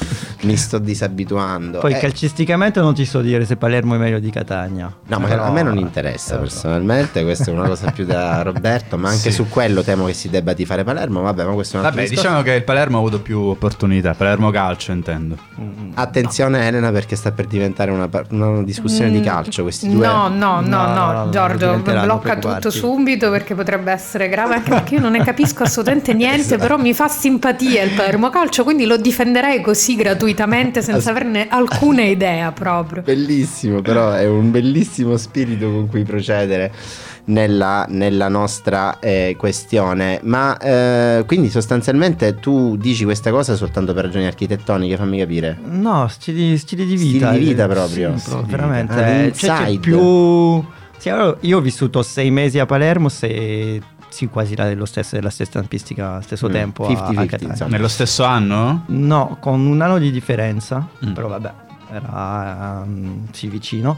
Mi 0.41 0.55
sto 0.55 0.77
disabituando. 0.79 1.79
Poi 1.79 1.93
Eh, 1.93 1.97
calcisticamente 1.99 2.79
non 2.79 2.93
ti 2.93 3.03
so 3.05 3.19
dire 3.21 3.43
se 3.45 3.57
Palermo 3.57 3.95
è 3.95 3.97
meglio 3.97 4.19
di 4.19 4.29
Catania. 4.29 4.93
No, 5.07 5.19
ma 5.19 5.27
Però- 5.27 5.43
a 5.43 5.51
me 5.51 5.63
non 5.63 5.77
interessa 5.77 6.35
eh, 6.35 6.39
personalmente, 6.39 7.23
questa 7.23 7.51
è 7.51 7.53
una 7.53 7.67
cosa 7.67 7.91
più 7.91 8.05
da 8.05 8.41
Roberto, 8.43 8.97
ma 8.97 9.09
anche 9.09 9.19
Sì. 9.29 9.31
su 9.31 9.49
quello 9.49 9.81
temo 9.83 10.05
che 10.05 10.13
si 10.13 10.29
debba 10.29 10.53
tifare 10.53 10.83
Palermo, 10.85 11.21
vabbè, 11.21 11.43
ma 11.43 11.51
questo 11.53 11.75
è 11.75 11.79
un 11.79 11.85
altro 11.85 11.99
Vabbè, 12.01 12.09
discorso. 12.09 12.29
diciamo 12.37 12.49
che 12.49 12.57
il 12.57 12.63
Palermo 12.63 12.97
ha 12.97 12.99
avuto 12.99 13.19
più 13.19 13.39
opportunità. 13.39 14.13
Palermo 14.13 14.49
calcio, 14.51 14.91
intendo. 14.93 15.35
Mm, 15.59 15.91
Attenzione 15.95 16.65
Elena 16.67 16.91
perché 16.91 17.15
sta 17.17 17.31
per 17.31 17.45
diventare 17.47 17.91
una, 17.91 18.07
par- 18.07 18.27
una 18.59 18.67
discussione 18.67 19.11
di 19.11 19.19
Mm, 19.19 19.23
calcio 19.23 19.63
questi 19.63 19.89
due. 19.89 20.05
No, 20.05 20.27
no, 20.27 20.61
no, 20.61 20.67
No, 20.93 21.11
no, 21.25 21.29
Giorgio, 21.29 21.77
blocca 21.79 22.37
tutto 22.37 22.69
subito 22.69 23.29
perché 23.29 23.55
potrebbe 23.55 23.91
essere 23.91 24.29
grave, 24.29 24.55
anche 24.55 24.69
perché 24.69 24.95
io 24.95 25.01
non 25.01 25.11
ne 25.11 25.23
capisco 25.23 25.63
assolutamente 25.63 26.13
niente, 26.15 26.57
però 26.57 26.77
mi 26.77 26.93
fa 26.93 27.07
simpatia 27.07 27.83
il 27.83 27.91
Palermo 27.91 28.29
Calcio, 28.29 28.63
quindi 28.63 28.85
lo 28.85 28.97
difenderei 28.97 29.61
così 29.61 29.95
gratuitamente 29.95 30.81
senza 30.81 31.09
averne 31.09 31.47
alcuna 31.49 32.03
idea 32.03 32.51
proprio. 32.51 33.01
Bellissimo, 33.01 33.81
però 33.81 34.11
è 34.11 34.27
un 34.27 34.51
bellissimo 34.51 35.17
spirito 35.17 35.69
con 35.69 35.87
cui 35.87 36.03
procedere. 36.03 36.71
Nella, 37.29 37.85
nella 37.89 38.27
nostra 38.27 38.99
eh, 38.99 39.35
questione. 39.37 40.19
Ma 40.23 40.57
eh, 40.57 41.23
quindi 41.25 41.49
sostanzialmente 41.49 42.35
tu 42.35 42.75
dici 42.77 43.03
questa 43.03 43.31
cosa 43.31 43.55
soltanto 43.55 43.93
per 43.93 44.05
ragioni 44.05 44.25
architettoniche, 44.25 44.97
fammi 44.97 45.17
capire. 45.19 45.57
No, 45.63 46.07
stili, 46.07 46.57
stili 46.57 46.85
di 46.85 46.97
Stili 46.97 47.13
vita. 47.13 47.31
di 47.31 47.39
vita 47.39 47.63
eh, 47.65 47.67
proprio. 47.67 48.13
sì, 48.17 48.19
Stili 48.29 48.43
di 48.45 48.51
veramente. 48.51 48.93
vita. 48.93 49.05
Ah, 49.05 49.09
eh, 49.09 49.33
cioè, 49.33 49.65
c'è 49.65 49.77
più... 49.79 50.63
Sì, 50.97 51.09
allora, 51.09 51.37
io 51.41 51.57
ho 51.57 51.61
vissuto 51.61 52.01
sei 52.03 52.29
mesi 52.29 52.59
a 52.59 52.65
Palermo, 52.65 53.07
se... 53.07 53.81
sì, 54.09 54.27
quasi 54.27 54.53
dello 54.55 54.83
stesso, 54.85 55.15
della 55.15 55.29
stessa 55.29 55.51
tempistica, 55.59 56.19
stesso 56.21 56.49
Mm, 56.49 56.51
tempo 56.51 56.85
a- 56.85 56.89
50-50, 56.91 57.17
a, 57.19 57.25
Catania. 57.25 57.47
insomma. 57.51 57.69
Nello 57.71 57.87
stesso 57.87 58.23
anno? 58.25 58.83
No, 58.87 59.37
con 59.39 59.65
un 59.65 59.79
anno 59.79 59.97
di 59.97 60.11
differenza, 60.11 60.85
Mm. 61.05 61.13
però 61.13 61.29
vabbè, 61.29 61.51
era 61.93 62.81
um, 62.85 63.27
sì, 63.31 63.47
vicino. 63.47 63.97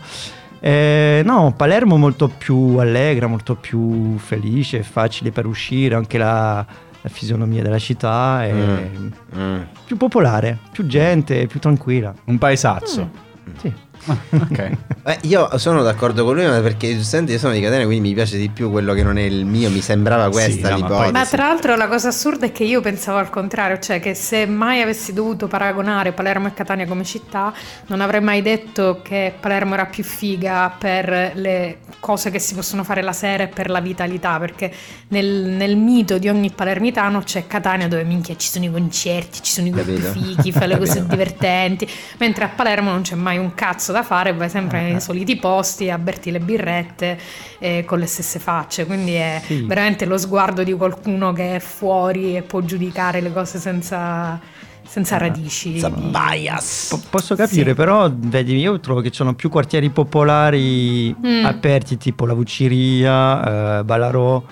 Eh, 0.63 1.21
no, 1.25 1.53
Palermo 1.57 1.97
molto 1.97 2.27
più 2.27 2.77
allegra, 2.77 3.25
molto 3.27 3.55
più 3.55 4.17
felice, 4.19 4.83
facile 4.83 5.31
per 5.31 5.47
uscire, 5.47 5.95
anche 5.95 6.17
la, 6.19 6.63
la 7.01 7.09
fisionomia 7.09 7.63
della 7.63 7.79
città 7.79 8.45
è 8.45 8.53
Mm. 8.53 9.61
più 9.85 9.97
popolare, 9.97 10.57
più 10.71 10.85
gente, 10.85 11.47
più 11.47 11.59
tranquilla. 11.59 12.13
Un 12.25 12.37
paesazzo. 12.37 13.09
Sì. 13.57 13.73
Ok. 14.05 14.72
Eh, 15.03 15.17
io 15.22 15.58
sono 15.58 15.84
d'accordo 15.84 16.24
con 16.24 16.36
lui 16.36 16.46
ma 16.46 16.60
perché 16.60 16.96
giustamente 16.96 17.34
io 17.34 17.39
sono 17.39 17.53
di 17.53 17.62
Catania 17.62 17.86
quindi 17.86 18.10
mi 18.10 18.13
piace 18.13 18.38
di 18.38 18.50
più 18.50 18.70
quello 18.70 18.93
che 18.93 19.03
non 19.03 19.17
è 19.17 19.24
il 19.24 19.46
mio, 19.46 19.70
mi 19.70 19.81
sembrava 19.81 20.29
questa 20.29 20.70
no, 20.70 20.79
ma 20.79 20.88
poi- 20.88 20.89
l'ipotesi. 20.89 21.12
Ma 21.12 21.25
tra 21.25 21.48
l'altro 21.48 21.75
la 21.75 21.88
cosa 21.88 22.10
assurda 22.10 22.46
è 22.46 22.51
che 22.51 22.63
io 22.63 22.81
pensavo 22.81 23.17
al 23.17 23.29
contrario, 23.29 23.79
cioè 23.79 24.00
che 24.00 24.13
se 24.13 24.46
mai 24.46 24.81
avessi 24.81 25.13
dovuto 25.13 25.48
paragonare 25.48 26.12
Palermo 26.12 26.48
e 26.48 26.53
Catania 26.53 26.86
come 26.86 27.03
città, 27.03 27.53
non 27.88 28.01
avrei 28.01 28.22
mai 28.22 28.41
detto 28.41 29.01
che 29.03 29.34
Palermo 29.39 29.74
era 29.74 29.86
più 29.86 30.03
figa 30.03 30.74
per 30.77 31.31
le 31.36 31.77
cose 32.00 32.31
che 32.31 32.39
si 32.39 32.55
possono 32.55 32.84
fare 32.84 33.01
la 33.01 33.13
sera 33.13 33.43
e 33.43 33.48
per 33.48 33.70
la 33.70 33.79
vitalità, 33.79 34.39
perché 34.39 34.72
nel, 35.10 35.27
nel 35.27 35.77
mito 35.77 36.17
di 36.17 36.29
ogni 36.29 36.51
palermitano 36.51 37.22
c'è 37.22 37.48
Catania 37.48 37.88
dove 37.88 38.03
minchia 38.03 38.36
ci 38.36 38.50
sono 38.50 38.65
i 38.65 38.72
concerti, 38.72 39.41
ci 39.41 39.51
sono 39.51 39.67
i 39.67 39.70
gruppi 39.72 39.98
fichi, 39.98 40.51
fai 40.51 40.67
le 40.67 40.77
cose 40.77 41.05
divertenti, 41.08 41.88
mentre 42.17 42.46
a 42.46 42.50
Palermo 42.50 42.91
non 42.91 43.01
c'è 43.01 43.15
mai 43.15 43.38
un 43.38 43.53
cazzo 43.53 43.90
da 43.91 44.03
fare, 44.03 44.33
vai 44.33 44.50
sempre 44.50 44.79
Eh, 44.79 44.91
nei 44.91 45.01
soliti 45.01 45.36
posti 45.38 45.89
a 45.89 45.98
berti 45.98 46.31
le 46.31 46.39
birrette 46.39 47.17
eh, 47.60 47.83
con 47.86 48.00
le 48.00 48.05
stesse 48.07 48.39
facce, 48.39 48.86
quindi 48.86 49.13
è 49.13 49.41
Sì. 49.43 49.62
veramente 49.63 50.05
lo 50.05 50.17
sguardo 50.17 50.63
di 50.63 50.74
qualcuno 50.74 51.31
che 51.33 51.55
è 51.55 51.60
fuori 51.60 52.36
e 52.36 52.41
può 52.41 52.62
giudicare 52.62 53.21
le 53.21 53.31
cose 53.31 53.60
senza, 53.60 54.39
senza 54.88 55.17
radici. 55.17 55.79
Senza 55.79 55.89
di- 55.89 56.10
bias. 56.10 56.88
Po- 56.89 57.01
posso 57.10 57.36
capire, 57.36 57.69
Sì. 57.69 57.75
però 57.75 58.10
vedi, 58.13 58.57
io 58.57 58.79
trovo 58.79 59.01
che 59.01 59.10
ci 59.10 59.15
sono 59.15 59.33
più 59.36 59.50
quartieri 59.50 59.89
popolari 59.89 61.15
Mm. 61.15 61.45
aperti, 61.45 61.98
tipo 61.98 62.25
la 62.25 62.33
Vucciria, 62.33 63.79
eh, 63.79 63.83
Ballarò. 63.83 64.43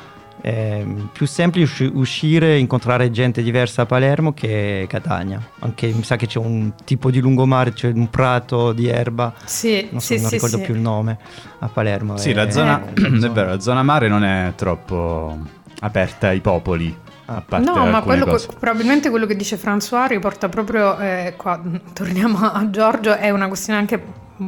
È 0.41 0.85
più 1.11 1.25
semplice 1.27 1.65
usci- 1.65 1.91
uscire 1.93 2.53
e 2.53 2.57
incontrare 2.59 3.11
gente 3.11 3.41
diversa 3.43 3.81
a 3.81 3.85
Palermo 3.85 4.33
che 4.33 4.85
Catania. 4.87 5.41
Anche 5.59 5.87
mi 5.87 6.03
sa 6.03 6.15
che 6.15 6.27
c'è 6.27 6.39
un 6.39 6.71
tipo 6.85 7.11
di 7.11 7.19
lungomare, 7.19 7.73
c'è 7.73 7.91
un 7.93 8.09
prato 8.09 8.71
di 8.71 8.87
erba, 8.87 9.33
Sì, 9.43 9.87
non, 9.91 9.99
so, 9.99 10.15
sì, 10.15 10.21
non 10.21 10.29
ricordo 10.29 10.57
sì. 10.57 10.63
più 10.63 10.73
il 10.75 10.79
nome, 10.79 11.17
a 11.59 11.67
Palermo. 11.67 12.15
Sì, 12.17 12.29
E- 12.29 12.33
la 12.33 12.49
zona, 12.49 12.81
Eh. 12.85 12.91
è 13.25 13.29
vero, 13.31 13.49
la 13.49 13.59
zona 13.59 13.83
mare 13.83 14.07
non 14.07 14.23
è 14.23 14.53
troppo 14.55 15.37
aperta 15.81 16.27
ai 16.29 16.39
popoli. 16.39 16.95
A 17.25 17.43
parte 17.47 17.69
No, 17.69 17.85
ma 17.85 18.01
quello, 18.01 18.25
cose. 18.25 18.47
probabilmente 18.57 19.09
quello 19.11 19.27
che 19.27 19.35
dice 19.35 19.55
François 19.55 20.07
riporta 20.07 20.49
proprio 20.49 20.97
eh, 20.97 21.33
qua, 21.37 21.61
torniamo 21.93 22.39
a 22.39 22.69
Giorgio, 22.71 23.15
è 23.15 23.29
una 23.29 23.47
questione 23.47 23.77
anche 23.77 24.01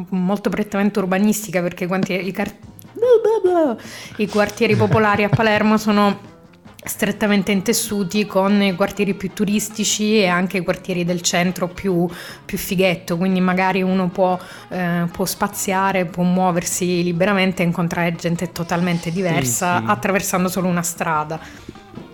molto 0.10 0.50
prettamente 0.50 0.98
urbanistica 1.00 1.62
perché 1.62 1.86
quanti, 1.86 2.14
i, 2.14 2.32
car- 2.32 2.52
i 4.18 4.28
quartieri 4.28 4.76
popolari 4.76 5.24
a 5.24 5.30
Palermo 5.30 5.78
sono 5.78 6.30
strettamente 6.84 7.52
intessuti 7.52 8.26
con 8.26 8.62
i 8.62 8.76
quartieri 8.76 9.14
più 9.14 9.32
turistici 9.34 10.18
e 10.18 10.28
anche 10.28 10.58
i 10.58 10.64
quartieri 10.64 11.06
del 11.06 11.22
centro 11.22 11.68
più, 11.68 12.08
più 12.44 12.58
fighetto, 12.58 13.18
quindi 13.18 13.40
magari 13.40 13.84
uno 13.84 14.10
può, 14.10 14.38
eh, 14.70 15.06
può 15.12 15.26
spaziare, 15.26 16.06
può 16.06 16.24
muoversi 16.24 17.04
liberamente 17.04 17.62
e 17.62 17.68
incontrare 17.68 18.16
gente 18.16 18.52
totalmente 18.52 19.12
diversa 19.12 19.80
sì. 19.80 19.84
attraversando 19.88 20.50
solo 20.50 20.68
una 20.68 20.82
strada. 20.82 21.40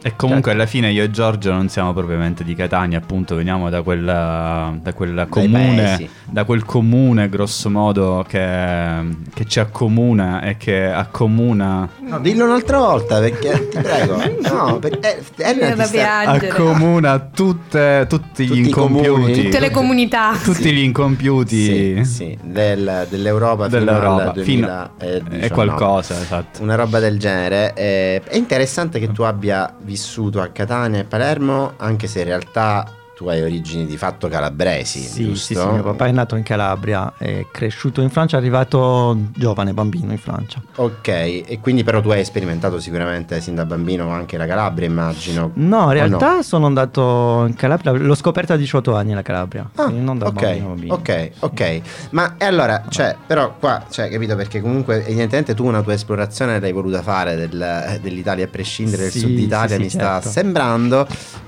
E 0.01 0.15
comunque 0.15 0.51
alla 0.51 0.65
fine 0.65 0.91
io 0.91 1.03
e 1.03 1.11
Giorgio 1.11 1.51
non 1.51 1.67
siamo 1.69 1.91
propriamente 1.91 2.43
di 2.43 2.55
Catania, 2.55 2.97
appunto 2.99 3.35
veniamo 3.35 3.69
da 3.69 3.81
quel, 3.81 4.03
da 4.05 4.93
quel 4.93 5.25
comune, 5.29 6.07
da 6.29 6.43
quel 6.45 6.63
comune 6.63 7.27
grosso 7.29 7.69
modo 7.69 8.23
che, 8.27 8.99
che 9.33 9.45
ci 9.45 9.59
accomuna 9.59 10.41
e 10.43 10.55
che 10.55 10.85
accomuna, 10.85 11.89
No, 11.99 12.19
dillo 12.19 12.45
un'altra 12.45 12.77
volta 12.77 13.19
perché 13.19 13.67
ti 13.69 13.79
prego. 13.79 14.15
No, 14.57 14.79
perché 14.79 15.19
da 15.35 15.53
ti 15.53 15.83
sta- 15.83 15.85
piangere. 15.89 16.49
accomuna 16.49 17.19
tutte, 17.19 18.05
tutti 18.07 18.45
gli 18.45 18.47
Tutti 18.47 18.59
i 18.61 18.69
comuni. 18.69 19.05
incompiuti, 19.07 19.43
Tutte 19.43 19.59
le 19.59 19.71
comunità. 19.71 20.31
tutti 20.41 20.71
gli 20.73 20.79
incompiuti 20.83 21.55
Sì, 21.65 22.05
sì, 22.05 22.37
del- 22.41 23.07
dell'Europa, 23.09 23.67
dell'Europa 23.67 24.31
fino 24.41 24.67
al 24.67 24.89
fino 24.89 24.91
2019. 24.99 25.39
è 25.45 25.49
qualcosa, 25.51 26.19
esatto. 26.21 26.61
Una 26.63 26.75
roba 26.75 26.99
del 26.99 27.17
genere. 27.19 27.73
Eh, 27.75 28.21
è 28.25 28.35
interessante 28.37 28.99
che 28.99 29.11
tu 29.11 29.23
abbia 29.23 29.73
vissuto 29.87 30.41
a 30.41 30.49
Catania 30.49 30.99
e 30.99 31.03
Palermo, 31.05 31.75
anche 31.77 32.07
se 32.07 32.19
in 32.19 32.25
realtà 32.25 32.96
tu 33.17 33.27
hai 33.29 33.41
origini 33.41 33.87
di 33.87 33.97
fatto 33.97 34.27
calabresi, 34.27 34.99
Sì, 34.99 35.23
giusto? 35.23 35.53
sì, 35.55 35.59
sì, 35.59 35.65
mio 35.69 35.81
papà 35.81 36.05
è 36.05 36.11
nato 36.11 36.35
in 36.35 36.43
Calabria, 36.43 37.13
è 37.17 37.47
cresciuto 37.51 38.01
in 38.01 38.11
Francia, 38.11 38.35
è 38.37 38.39
arrivato 38.39 39.17
giovane 39.35 39.73
bambino 39.73 40.11
in 40.11 40.19
Francia. 40.19 40.61
Ok, 40.75 41.07
e 41.07 41.57
quindi 41.59 41.83
però 41.83 41.99
tu 41.99 42.09
hai 42.11 42.23
sperimentato 42.23 42.79
sicuramente 42.79 43.41
sin 43.41 43.55
da 43.55 43.65
bambino 43.65 44.09
anche 44.11 44.37
la 44.37 44.45
Calabria, 44.45 44.85
immagino. 44.87 45.49
No, 45.55 45.85
in 45.85 45.93
realtà 45.93 46.43
sono 46.43 46.67
andato 46.67 47.45
in 47.47 47.55
Calabria, 47.55 47.91
l'ho 47.93 48.13
scoperta 48.13 48.53
a 48.53 48.57
18 48.57 48.95
anni 48.95 49.15
la 49.15 49.23
Calabria, 49.23 49.67
Ah, 49.77 49.87
non 49.89 50.19
da 50.19 50.27
ok, 50.27 50.33
bambino, 50.33 50.67
bambino. 50.67 50.93
ok, 50.93 51.29
ok. 51.39 51.81
Ma 52.11 52.35
e 52.37 52.45
allora, 52.45 52.83
cioè, 52.87 53.15
però 53.25 53.55
qua, 53.57 53.83
cioè, 53.89 54.09
capito? 54.09 54.35
Perché 54.35 54.61
comunque 54.61 55.03
evidentemente 55.03 55.55
tu 55.55 55.65
una 55.65 55.81
tua 55.81 55.93
esplorazione 55.93 56.59
l'hai 56.59 56.71
voluta 56.71 57.01
fare 57.01 57.35
del- 57.35 57.97
dell'Italia 57.99 58.45
a 58.45 58.47
prescindere 58.47 59.01
del 59.01 59.11
Sì, 59.11 59.19
sud 59.21 59.39
Italia, 59.39 59.75
sì, 59.77 59.81
mi 59.81 59.89
sì, 59.89 59.97
sta 59.97 60.13
certo. 60.21 60.29
sembrando. 60.29 61.07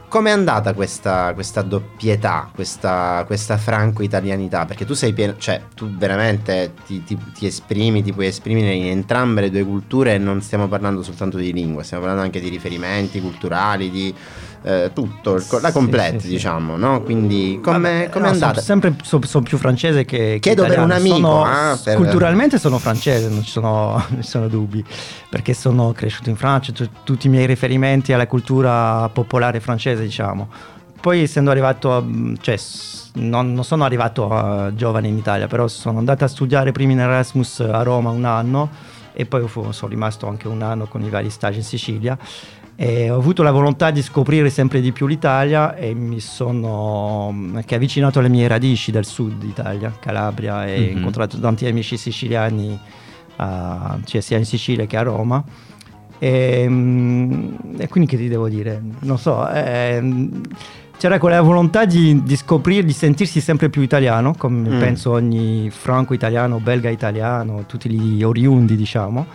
Com'è 0.10 0.32
andata 0.32 0.74
questa, 0.74 1.34
questa 1.36 1.62
doppietà, 1.62 2.50
questa, 2.52 3.24
questa 3.28 3.58
franco-italianità? 3.58 4.66
Perché 4.66 4.84
tu 4.84 4.96
sei 4.96 5.14
pieno, 5.14 5.36
cioè, 5.38 5.62
tu 5.76 5.88
veramente 5.96 6.74
ti, 6.88 7.04
ti- 7.04 7.16
ti 7.32 7.46
esprimi, 7.46 8.02
ti 8.02 8.12
puoi 8.12 8.26
esprimere 8.26 8.74
in 8.74 8.88
entrambe 8.88 9.42
le 9.42 9.52
due 9.52 9.64
culture 9.64 10.16
e 10.16 10.18
non 10.18 10.42
stiamo 10.42 10.68
parlando 10.68 11.04
soltanto 11.04 11.38
di 11.38 11.54
lingua, 11.54 11.84
stiamo 11.84 12.02
parlando 12.04 12.26
anche 12.26 12.40
di 12.42 12.50
riferimenti 12.50 13.22
culturali, 13.22 13.92
di 13.92 14.12
eh, 14.62 14.92
tutto, 14.94 15.42
la 15.62 15.72
complete, 15.72 16.20
sì, 16.20 16.28
sì. 16.28 16.34
diciamo, 16.34 16.76
no? 16.76 17.02
Quindi 17.02 17.60
Vabbè, 17.62 18.10
com'è 18.10 18.26
no, 18.26 18.32
andata? 18.32 18.54
Sono 18.62 18.66
sempre 18.66 18.96
so- 19.04 19.22
sono 19.26 19.44
più 19.44 19.58
francese 19.58 20.04
che, 20.06 20.18
che 20.18 20.40
Chiedo 20.40 20.64
per 20.64 20.72
italiano. 20.74 20.94
un 20.94 21.00
amico, 21.00 21.16
Sono- 21.28 21.44
ah, 21.46 21.80
per- 21.82 21.96
Culturalmente 21.96 22.60
sono 22.60 22.78
francese, 22.78 23.30
non 23.30 23.44
ci 23.44 23.52
sono, 23.52 23.92
non 24.10 24.22
ci 24.22 24.28
sono 24.30 24.48
dubbi, 24.48 24.84
perché 25.30 25.54
sono 25.54 25.92
cresciuto 25.94 26.30
in 26.30 26.36
Francia, 26.36 26.72
tu- 26.74 26.90
tutti 27.04 27.28
i 27.28 27.30
miei 27.30 27.46
riferimenti 27.46 28.12
alla 28.14 28.28
cultura 28.28 29.08
popolare 29.10 29.60
francese, 29.60 30.04
diciamo. 30.04 30.50
Poi 31.00 31.22
essendo 31.22 31.50
arrivato, 31.50 31.94
a, 31.96 32.04
cioè 32.42 32.58
non, 33.14 33.54
non 33.54 33.64
sono 33.64 33.86
arrivato 33.86 34.30
a 34.30 34.74
giovane 34.76 35.08
in 35.08 35.18
Italia, 35.18 35.48
però 35.48 35.68
sono 35.70 35.98
andato 35.98 36.26
a 36.26 36.28
studiare 36.28 36.74
prima 36.74 36.92
in 36.92 37.00
Erasmus 37.00 37.62
a 37.62 37.82
Roma 37.84 38.10
un 38.10 38.26
anno 38.26 38.70
e 39.14 39.26
poi 39.26 39.48
sono 39.48 39.90
rimasto 39.90 40.28
anche 40.28 40.48
un 40.48 40.62
anno 40.62 40.86
con 40.88 41.02
i 41.02 41.10
vari 41.10 41.30
stage 41.30 41.58
in 41.60 41.64
Sicilia. 41.64 42.18
E 42.82 43.10
ho 43.10 43.18
avuto 43.18 43.44
la 43.44 43.52
volontà 43.52 43.92
di 43.92 44.02
scoprire 44.02 44.50
sempre 44.50 44.80
di 44.80 44.94
più 44.94 45.06
l'Italia 45.06 45.76
e 45.76 45.94
mi 45.94 46.22
sono 46.22 47.30
mm, 47.30 47.58
anche 47.58 47.76
avvicinato 47.76 48.20
alle 48.20 48.30
mie 48.30 48.48
radici 48.48 48.90
del 48.90 49.04
sud 49.06 49.44
Italia, 49.44 49.94
Calabria, 50.00 50.66
e 50.66 50.78
ho 50.78 50.92
Mhm. 50.92 50.98
incontrato 50.98 51.38
tanti 51.42 51.66
amici 51.66 51.98
siciliani, 51.98 52.80
ah, 53.36 54.00
cioè 54.06 54.22
sia 54.22 54.38
in 54.38 54.46
Sicilia 54.46 54.86
che 54.86 54.96
a 54.96 55.02
Roma. 55.02 55.44
E, 56.20 56.66
mm, 56.70 57.54
e 57.80 57.88
quindi 57.90 58.10
che 58.10 58.16
ti 58.16 58.30
devo 58.30 58.48
dire? 58.48 58.82
Non 59.00 59.18
so, 59.20 59.46
ehm, 59.50 60.42
c'era 61.00 61.18
quella 61.18 61.40
volontà 61.42 61.86
di, 61.86 62.22
di 62.24 62.36
scoprire, 62.36 62.84
di 62.84 62.92
sentirsi 62.92 63.40
sempre 63.40 63.70
più 63.70 63.82
italiano, 63.82 64.34
come 64.38 64.68
Mm. 64.70 64.80
penso 64.80 65.12
ogni 65.12 65.70
franco-italiano, 65.72 66.60
belga-italiano, 66.60 67.64
tutti 67.66 67.90
gli 67.90 68.22
oriundi, 68.22 68.76
diciamo. 68.76 69.26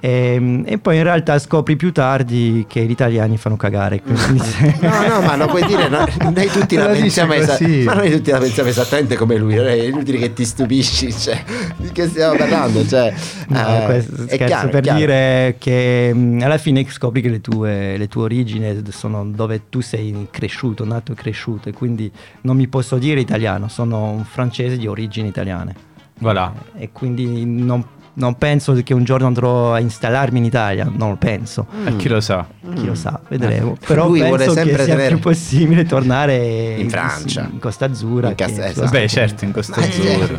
E, 0.00 0.62
e 0.64 0.78
poi 0.78 0.96
in 0.96 1.02
realtà 1.02 1.38
scopri 1.38 1.76
più 1.76 1.92
tardi 1.92 2.64
che 2.68 2.84
gli 2.84 2.90
italiani 2.90 3.36
fanno 3.36 3.56
cagare. 3.56 4.00
quindi- 4.00 4.42
No, 4.80 5.06
no, 5.08 5.20
ma 5.20 5.36
lo 5.36 5.46
puoi 5.46 5.64
dire, 5.66 5.88
no, 5.88 6.06
noi 6.32 6.46
tutti 6.48 6.74
la 6.76 6.86
pensiamo 6.86 7.34
esa- 7.34 7.58
ma 7.84 7.94
noi 7.94 8.10
tutti 8.10 8.30
la 8.30 8.38
pensiamo 8.38 8.68
esattamente 8.70 9.16
come 9.16 9.36
lui, 9.36 9.54
non 9.56 9.66
è 9.66 9.72
inutile 9.74 10.18
che 10.18 10.32
ti 10.32 10.44
stupisci, 10.46 11.12
cioè, 11.12 11.42
di 11.76 11.90
che 11.92 12.08
stiamo 12.08 12.36
parlando, 12.36 12.86
cioè, 12.86 13.12
No, 13.48 13.58
eh, 13.82 13.84
questo 13.84 14.14
è 14.14 14.24
scherzo 14.26 14.44
chiaro, 14.46 14.68
per 14.70 14.82
chiaro. 14.82 14.98
dire 14.98 15.56
che 15.58 16.12
mh, 16.14 16.40
alla 16.42 16.56
fine 16.58 16.84
scopri 16.88 17.20
che 17.20 17.28
le 17.28 17.40
tue, 17.42 17.96
le 17.98 18.08
tue 18.08 18.22
origini 18.22 18.82
sono 18.90 19.24
dove 19.26 19.62
tu 19.68 19.80
sei 19.80 20.28
cresciuto, 20.30 20.84
nato 20.94 21.12
e 21.12 21.14
cresciuto 21.14 21.68
e 21.68 21.72
quindi 21.72 22.10
non 22.42 22.56
mi 22.56 22.66
posso 22.68 22.96
dire 22.96 23.20
italiano, 23.20 23.68
sono 23.68 24.10
un 24.10 24.24
francese 24.24 24.76
di 24.78 24.86
origini 24.86 25.28
italiane 25.28 25.74
Voilà. 26.18 26.52
e 26.76 26.90
quindi 26.92 27.44
non 27.44 27.84
non 28.16 28.36
penso 28.36 28.74
che 28.84 28.94
un 28.94 29.02
giorno 29.02 29.26
andrò 29.26 29.72
a 29.74 29.80
installarmi 29.80 30.38
in 30.38 30.44
Italia, 30.44 30.84
non 30.88 31.08
lo 31.08 31.16
penso. 31.16 31.66
E 31.84 31.96
chi 31.96 32.06
lo 32.06 32.20
sa? 32.20 32.46
Chi 32.76 32.86
lo 32.86 32.94
sa, 32.94 33.20
vedremo. 33.26 33.76
Però 33.84 34.04
Mm. 34.04 34.08
Lui 34.08 34.20
vuole 34.20 34.36
penso 34.44 34.54
che 34.54 34.60
sempre 34.60 34.84
sia 34.84 34.94
tenere- 34.94 35.14
più 35.14 35.18
possibile 35.18 35.84
tornare 35.84 36.76
In 36.78 36.88
Francia. 36.90 37.48
in 37.50 37.58
Costa 37.58 37.86
Azzurra. 37.86 38.28
In 38.28 38.34
Cas- 38.36 38.52
che 38.54 38.66
esatto. 38.66 38.88
Beh, 38.88 39.08
certo, 39.08 39.44
in 39.44 39.50
Costa 39.50 39.80
Azzurra. 39.80 40.36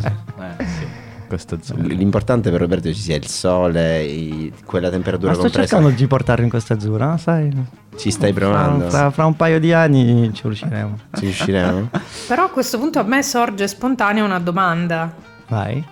Eh, 0.56 0.64
sì. 0.64 0.85
Costa 1.26 1.54
Azzurra. 1.56 1.82
L'importante 1.82 2.50
per 2.50 2.60
Roberto 2.60 2.88
è 2.88 2.90
che 2.90 2.96
ci 2.96 3.02
sia 3.02 3.16
il 3.16 3.26
sole, 3.26 4.02
i- 4.04 4.52
quella 4.64 4.90
temperatura 4.90 5.28
Ma 5.28 5.34
sto 5.34 5.42
compresa. 5.44 5.68
cercando 5.68 5.94
di 5.96 6.06
portarlo 6.06 6.44
in 6.44 6.50
Costa 6.50 6.74
Azzurra, 6.74 7.16
sai? 7.18 7.50
Ci 7.96 8.10
stai 8.10 8.32
provando? 8.32 8.88
fra- 8.90 9.10
fra 9.10 9.24
un 9.26 9.36
paio 9.36 9.58
di 9.58 9.72
anni 9.72 10.30
ci 10.34 10.42
riusciremo. 10.42 10.98
Ci 11.14 11.20
riusciremo? 11.24 11.88
Però 12.28 12.44
a 12.44 12.50
questo 12.50 12.78
punto 12.78 12.98
a 12.98 13.02
me 13.04 13.22
sorge 13.22 13.66
spontanea 13.68 14.24
una 14.24 14.38
domanda. 14.38 15.12
Vai. 15.48 15.84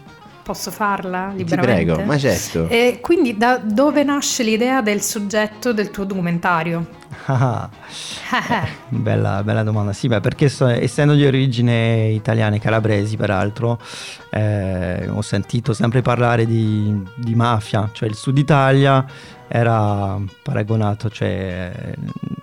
Posso 0.45 0.71
farla 0.71 1.31
Ti 1.35 1.39
liberamente? 1.39 1.85
prego, 1.85 2.03
ma 2.05 2.19
certo. 2.19 2.69
E 2.69 2.99
quindi 3.01 3.37
da 3.39 3.57
dove 3.57 4.05
nasce 4.05 4.43
l'idea 4.43 4.83
del 4.83 5.01
soggetto 5.01 5.73
del 5.73 5.91
tuo 5.91 6.05
documentario? 6.05 6.87
Ah, 7.27 7.71
bella, 8.89 9.43
bella 9.43 9.63
domanda. 9.63 9.95
Sì, 9.95 10.07
beh, 10.09 10.21
perché 10.21 10.51
so- 10.51 10.67
essendo 10.67 11.15
di 11.15 11.25
origine 11.25 12.09
italiane, 12.09 12.61
calabresi 12.61 13.17
peraltro, 13.17 13.79
eh, 14.31 15.09
ho 15.09 15.23
sentito 15.23 15.73
sempre 15.73 16.03
parlare 16.03 16.45
di, 16.45 17.03
di 17.15 17.35
mafia, 17.35 17.89
cioè 17.93 18.07
il 18.07 18.15
sud 18.15 18.37
Italia 18.37 19.03
era 19.49 20.19
paragonato, 20.43 21.09
cioè 21.09 21.73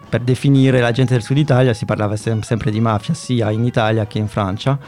per 0.10 0.22
definire 0.22 0.80
la 0.80 0.92
gente 0.92 1.14
del 1.14 1.22
sud 1.22 1.38
Italia 1.38 1.74
si 1.76 1.86
parlava 1.86 2.16
sem- 2.16 2.42
sempre 2.42 2.72
di 2.72 2.80
mafia, 2.80 3.14
sia 3.14 3.52
in 3.52 3.64
Italia 3.64 4.08
che 4.08 4.18
in 4.18 4.28
Francia. 4.28 4.80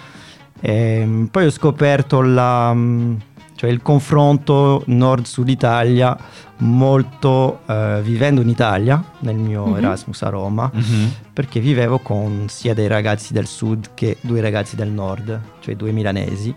Ehm, 0.65 1.27
poi 1.29 1.45
ho 1.45 1.49
scoperto 1.49 2.21
la, 2.21 2.73
mm, 2.73 3.15
cioè 3.55 3.69
il 3.69 3.81
confronto 3.81 4.83
nord-sud 4.85 5.49
Italia 5.49 6.17
molto 6.57 7.61
eh, 7.67 7.99
vivendo 8.03 8.41
in 8.41 8.49
Italia 8.49 9.03
nel 9.19 9.35
mio 9.35 9.65
Mhm. 9.65 9.77
Erasmus 9.77 10.21
a 10.23 10.29
Roma 10.29 10.69
Mhm. 10.73 11.11
perché 11.33 11.59
vivevo 11.59 11.99
con 11.99 12.45
sia 12.47 12.73
dei 12.73 12.87
ragazzi 12.87 13.33
del 13.33 13.47
sud 13.47 13.89
che 13.93 14.17
due 14.21 14.39
ragazzi 14.41 14.75
del 14.75 14.89
nord 14.89 15.39
cioè 15.59 15.75
due 15.75 15.91
milanesi 15.91 16.53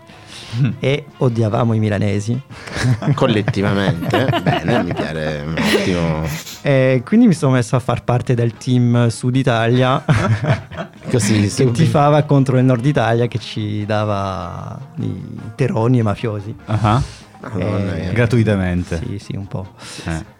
e 0.79 1.05
odiavamo 1.17 1.73
i 1.73 1.79
milanesi 1.79 2.39
Collettivamente, 3.15 4.27
bene, 4.43 4.83
mi 4.83 4.93
piace 4.93 5.43
un 5.45 5.55
ottimo. 5.57 6.23
e 6.61 7.01
quindi 7.05 7.27
mi 7.27 7.33
sono 7.33 7.53
messo 7.53 7.75
a 7.75 7.79
far 7.79 8.03
parte 8.03 8.33
del 8.35 8.53
team 8.55 9.07
Sud 9.09 9.35
Italia 9.35 10.03
Così 11.09 11.41
che 11.41 11.49
subito. 11.49 11.71
tifava 11.77 12.23
contro 12.23 12.57
il 12.57 12.65
nord 12.65 12.85
Italia 12.85 13.27
che 13.27 13.39
ci 13.39 13.85
dava 13.85 14.77
i 14.99 15.21
terroni 15.55 15.99
e 15.99 16.03
mafiosi 16.03 16.53
Madonna 16.65 17.01
Eh. 17.57 18.11
Gratuitamente. 18.13 18.97
sì 19.05 19.19
sì 19.19 19.35
un 19.35 19.47
po' 19.47 19.73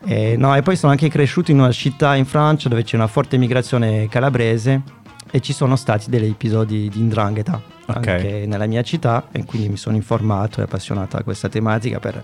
Eh. 0.05 0.31
Eh, 0.31 0.37
no, 0.37 0.55
e 0.55 0.61
poi 0.61 0.75
sono 0.75 0.91
anche 0.91 1.09
cresciuto 1.09 1.51
in 1.51 1.59
una 1.59 1.71
città 1.71 2.15
in 2.15 2.25
Francia 2.25 2.69
dove 2.69 2.83
c'è 2.83 2.95
una 2.95 3.07
forte 3.07 3.37
migrazione 3.37 4.07
calabrese 4.09 4.81
e 5.29 5.39
ci 5.41 5.53
sono 5.53 5.75
stati 5.75 6.09
degli 6.09 6.29
episodi 6.29 6.89
di 6.89 6.99
indrangheta 6.99 7.61
Ok. 7.87 7.95
anche 7.95 8.43
nella 8.47 8.65
mia 8.65 8.81
città 8.81 9.27
e 9.31 9.45
quindi 9.45 9.69
mi 9.69 9.77
sono 9.77 9.95
informato 9.95 10.59
e 10.59 10.63
appassionato 10.63 11.15
a 11.17 11.23
questa 11.23 11.47
tematica 11.49 11.99
per, 11.99 12.21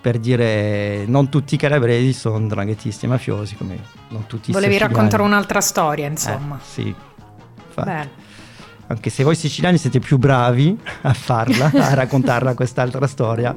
per 0.00 0.18
dire 0.18 1.04
non 1.06 1.28
tutti 1.30 1.54
i 1.54 1.58
calabresi 1.58 2.12
sono 2.12 2.38
ndranghetisti 2.40 3.06
e 3.06 3.08
mafiosi 3.08 3.54
come 3.56 3.78
non 4.08 4.26
tutti 4.26 4.50
i 4.50 4.52
Volevi 4.52 4.72
siciliani. 4.72 4.94
raccontare 4.94 5.22
un'altra 5.22 5.60
storia, 5.62 6.06
Eh, 6.06 6.10
insomma. 6.10 6.58
sì, 6.62 6.86
infatti. 7.68 7.88
Bene. 7.88 8.10
Anche 8.90 9.10
se 9.10 9.22
voi 9.22 9.34
siciliani 9.34 9.76
siete 9.76 9.98
più 9.98 10.16
bravi 10.18 10.78
a 11.02 11.12
farla, 11.12 11.70
a 11.74 11.92
raccontarla 11.94 12.54
quest'altra 12.54 13.06
storia, 13.06 13.54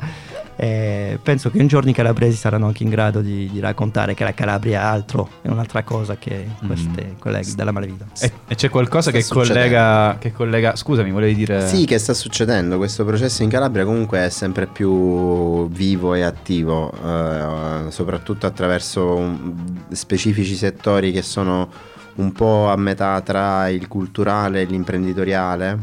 eh, 0.62 1.18
penso 1.24 1.50
che 1.50 1.58
un 1.58 1.66
giorno 1.66 1.90
i 1.90 1.94
calabresi 1.94 2.38
saranno 2.38 2.68
anche 2.68 2.84
in 2.84 2.90
grado 2.90 3.22
di, 3.22 3.50
di 3.52 3.60
raccontare 3.60 4.14
che 4.14 4.24
la 4.24 4.36
Calabria 4.36 4.80
è 4.80 4.84
altro, 4.84 5.28
è 5.42 5.48
un'altra 5.48 5.82
cosa 5.82 6.18
che 6.18 6.50
queste 6.64 7.16
colleghe 7.18 7.56
della 7.56 7.72
malavita. 7.72 8.06
E, 8.20 8.32
e 8.48 8.54
c'è 8.54 8.70
qualcosa 8.70 9.10
che 9.10 9.26
collega, 9.28 10.18
che 10.20 10.32
collega. 10.32 10.76
Scusami, 10.76 11.10
volevi 11.10 11.34
dire. 11.34 11.68
Sì, 11.68 11.86
che 11.86 11.98
sta 11.98 12.14
succedendo? 12.14 12.78
Questo 12.78 13.04
processo 13.04 13.42
in 13.42 13.50
Calabria 13.50 13.86
comunque 13.86 14.24
è 14.24 14.30
sempre 14.30 14.68
più 14.68 15.68
vivo 15.70 16.14
e 16.14 16.22
attivo, 16.22 16.92
eh, 16.92 17.86
soprattutto 17.90 18.46
attraverso 18.46 19.16
un- 19.16 19.56
specifici 19.90 20.54
settori 20.54 21.12
che 21.12 21.24
sono 21.24 21.70
un 22.18 22.32
po' 22.34 22.70
a 22.70 22.76
metà 22.76 23.20
tra 23.22 23.68
il 23.68 23.88
culturale 23.88 24.62
e 24.62 24.66
l'imprenditoriale, 24.66 25.80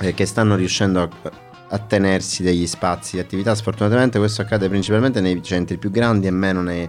e 0.00 0.12
che 0.12 0.26
stanno 0.26 0.54
riuscendo 0.54 1.00
a, 1.00 1.08
a 1.72 1.78
tenersi 1.78 2.42
degli 2.42 2.66
spazi 2.66 3.16
di 3.16 3.22
attività. 3.22 3.54
Sfortunatamente 3.54 4.18
questo 4.18 4.42
accade 4.42 4.68
principalmente 4.68 5.20
nei 5.20 5.42
centri 5.42 5.78
più 5.78 5.90
grandi 5.90 6.26
e 6.26 6.30
meno 6.30 6.62
nei, 6.62 6.88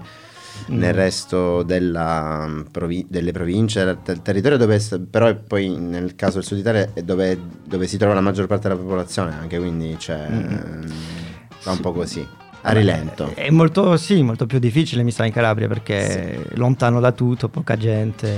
nel 0.67 0.93
resto 0.93 1.63
della, 1.63 2.45
mm, 2.47 2.61
provi- 2.71 3.05
delle 3.09 3.31
province, 3.31 3.97
del 4.03 4.21
territorio 4.21 4.57
dove 4.57 4.79
però 5.09 5.33
poi 5.35 5.69
nel 5.77 6.15
caso 6.15 6.35
del 6.35 6.45
sud 6.45 6.57
Italia 6.59 6.89
è 6.93 7.01
dove, 7.01 7.39
dove 7.65 7.87
si 7.87 7.97
trova 7.97 8.13
la 8.13 8.21
maggior 8.21 8.47
parte 8.47 8.67
della 8.67 8.79
popolazione 8.79 9.33
anche 9.33 9.57
quindi 9.57 9.95
c'è 9.97 10.27
mm, 10.29 10.83
un 11.65 11.79
po' 11.79 11.91
così 11.93 12.42
a 12.65 12.71
rilento 12.71 13.31
È 13.35 13.49
molto, 13.49 13.97
sì, 13.97 14.21
molto 14.21 14.45
più 14.45 14.57
difficile 14.59 15.03
mi 15.03 15.11
sa 15.11 15.25
in 15.25 15.31
Calabria 15.33 15.67
perché 15.67 16.31
è 16.33 16.39
lontano 16.55 16.99
da 16.99 17.11
tutto, 17.11 17.49
poca 17.49 17.75
gente. 17.75 18.31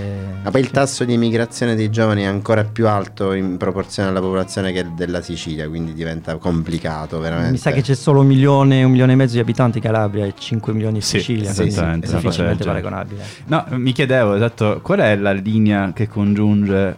ma 0.44 0.50
poi 0.52 0.62
il 0.62 0.72
tasso 0.72 1.04
di 1.06 1.14
immigrazione 1.14 1.76
dei 1.76 1.90
giovani 1.90 2.24
è 2.24 2.26
ancora 2.26 2.64
più 2.64 2.88
alto 2.88 3.34
in 3.34 3.58
proporzione 3.58 4.10
alla 4.10 4.20
popolazione 4.22 4.72
che 4.72 4.86
della 4.96 5.22
Sicilia 5.22 5.68
quindi 5.68 5.94
diventa 5.94 6.36
complicato 6.38 7.20
veramente 7.20 7.52
Mi 7.52 7.58
sa 7.58 7.72
che 7.72 7.82
c'è 7.82 7.96
solo 7.96 8.22
un 8.22 8.28
milione, 8.28 8.84
un 8.84 8.92
milione 8.92 9.14
e 9.14 9.16
mezzo 9.16 9.34
di 9.36 9.40
abitanti 9.40 9.78
in 9.78 9.84
Calabria 9.84 10.26
e 10.26 10.34
5 10.38 10.74
milioni 10.74 10.96
in 10.98 11.02
Sì, 11.02 11.20
Sicilia. 11.20 11.50
sì, 11.50 11.56
quindi 11.56 11.72
esattamente, 11.74 12.08
è 12.08 12.14
difficilmente 12.16 12.64
paragonabile. 12.64 13.24
No, 13.46 13.66
mi 13.72 13.92
chiedevo 13.92 14.34
esatto, 14.36 14.80
qual 14.82 15.00
è 15.00 15.16
la 15.16 15.32
linea 15.34 15.92
che 15.94 16.08
congiunge 16.08 16.98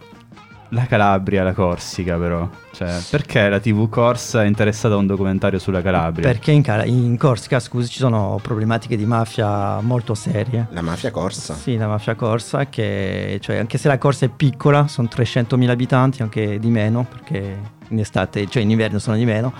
la 0.70 0.86
Calabria 0.86 1.42
la 1.42 1.52
Corsica, 1.52 2.16
però? 2.16 2.48
Cioè, 2.72 2.98
perché 3.10 3.48
la 3.48 3.58
TV 3.58 3.88
Corsa 3.88 4.42
è 4.44 4.46
interessata 4.46 4.94
a 4.94 4.98
un 4.98 5.06
documentario 5.06 5.58
sulla 5.58 5.80
Calabria? 5.82 6.28
Perché 6.28 6.50
in, 6.52 6.62
Cala- 6.62 6.84
in 6.84 7.16
Corsica, 7.16 7.58
scusi, 7.58 7.88
ci 7.88 7.98
sono 7.98 8.38
problematiche 8.42 8.96
di 8.96 9.06
mafia 9.06 9.80
molto 9.80 10.14
serie. 10.14 10.66
la 10.70 10.82
mafia 10.82 11.10
corsa 11.10 11.54
Sì, 11.54 11.76
la 11.76 11.86
mafia 11.88 12.14
corsa, 12.14 12.66
che 12.66 13.38
cioè, 13.40 13.56
anche 13.56 13.78
se 13.78 13.88
la 13.88 13.98
corsa 13.98 14.26
è 14.26 14.28
piccola, 14.28 14.86
sono 14.88 15.08
300.000 15.08 15.70
abitanti, 15.70 16.22
anche 16.22 16.58
di 16.58 16.68
meno, 16.68 17.04
perché 17.08 17.56
in 17.88 17.98
estate, 17.98 18.46
cioè 18.48 18.62
in 18.62 18.70
inverno 18.70 18.98
sono 18.98 19.16
di 19.16 19.24
meno. 19.24 19.52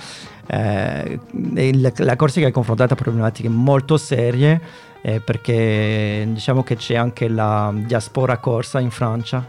eh, 0.51 1.19
il- 1.57 1.93
la 1.97 2.17
Corsica 2.17 2.47
è 2.47 2.51
confrontata 2.51 2.95
a 2.95 2.97
problematiche 2.97 3.49
molto 3.51 3.97
serie, 3.99 4.59
eh, 5.03 5.21
perché 5.21 6.27
diciamo 6.31 6.63
che 6.63 6.77
c'è 6.77 6.97
anche 6.97 7.29
la 7.29 7.71
diaspora 7.75 8.39
corsa 8.39 8.81
in 8.81 8.91
Francia, 8.91 9.45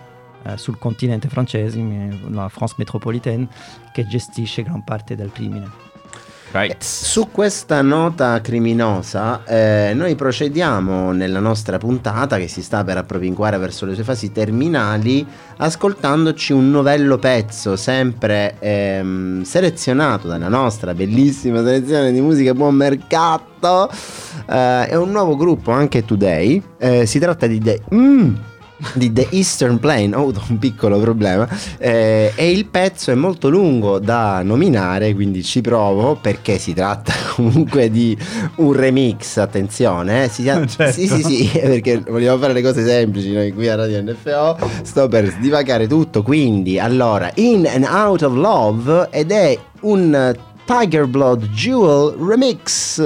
sul 0.57 0.77
continente 0.77 1.27
francese, 1.29 1.83
la 2.29 2.49
France 2.49 2.75
métropolitaine, 2.77 3.47
che 3.91 4.07
gestisce 4.07 4.63
gran 4.63 4.83
parte 4.83 5.15
del 5.15 5.31
crimine. 5.31 5.87
Right. 6.51 6.81
Su 6.81 7.29
questa 7.29 7.83
nota 7.83 8.41
criminosa, 8.41 9.43
eh, 9.45 9.91
noi 9.93 10.15
procediamo 10.15 11.11
nella 11.11 11.39
nostra 11.39 11.77
puntata 11.77 12.37
che 12.37 12.47
si 12.47 12.63
sta 12.63 12.83
per 12.83 12.97
appropinquare 12.97 13.59
verso 13.59 13.85
le 13.85 13.93
sue 13.93 14.03
fasi 14.03 14.31
terminali, 14.31 15.23
ascoltandoci 15.57 16.51
un 16.51 16.71
novello 16.71 17.19
pezzo, 17.19 17.75
sempre 17.75 18.55
ehm, 18.57 19.43
selezionato 19.43 20.27
dalla 20.27 20.47
nostra 20.47 20.95
bellissima 20.95 21.63
selezione 21.63 22.11
di 22.11 22.19
musica 22.19 22.55
buon 22.55 22.73
mercato. 22.73 23.91
Eh, 24.49 24.87
è 24.87 24.95
un 24.95 25.11
nuovo 25.11 25.35
gruppo 25.35 25.69
anche 25.69 26.03
today. 26.03 26.63
Eh, 26.79 27.05
si 27.05 27.19
tratta 27.19 27.45
di 27.45 27.59
The. 27.59 27.81
Mm, 27.93 28.35
di 28.93 29.11
The 29.11 29.27
Eastern 29.31 29.79
Plain, 29.79 30.15
ho 30.15 30.19
avuto 30.21 30.41
un 30.49 30.57
piccolo 30.57 30.99
problema 30.99 31.47
eh, 31.77 32.31
e 32.35 32.51
il 32.51 32.65
pezzo 32.65 33.11
è 33.11 33.15
molto 33.15 33.49
lungo 33.49 33.99
da 33.99 34.41
nominare, 34.43 35.13
quindi 35.13 35.43
ci 35.43 35.61
provo 35.61 36.15
perché 36.15 36.57
si 36.57 36.73
tratta 36.73 37.13
comunque 37.35 37.89
di 37.89 38.17
un 38.55 38.73
remix, 38.73 39.37
attenzione, 39.37 40.25
eh, 40.25 40.29
si 40.29 40.43
Certo. 40.49 40.91
sì 40.91 41.07
sì 41.07 41.23
sì, 41.23 41.49
perché 41.59 41.99
vogliamo 42.07 42.39
fare 42.39 42.53
le 42.53 42.61
cose 42.61 42.83
semplici 42.85 43.31
noi 43.31 43.53
qui 43.53 43.67
a 43.67 43.75
Radio 43.75 44.01
NFO, 44.01 44.57
sto 44.83 45.07
per 45.07 45.35
svagare 45.41 45.87
tutto, 45.87 46.23
quindi 46.23 46.79
allora 46.79 47.31
In 47.35 47.67
and 47.67 47.85
Out 47.85 48.23
of 48.23 48.33
Love 48.33 49.09
ed 49.11 49.31
è 49.31 49.57
un 49.81 50.35
Tiger 50.65 51.05
Blood 51.07 51.49
Jewel 51.49 52.15
remix. 52.19 52.99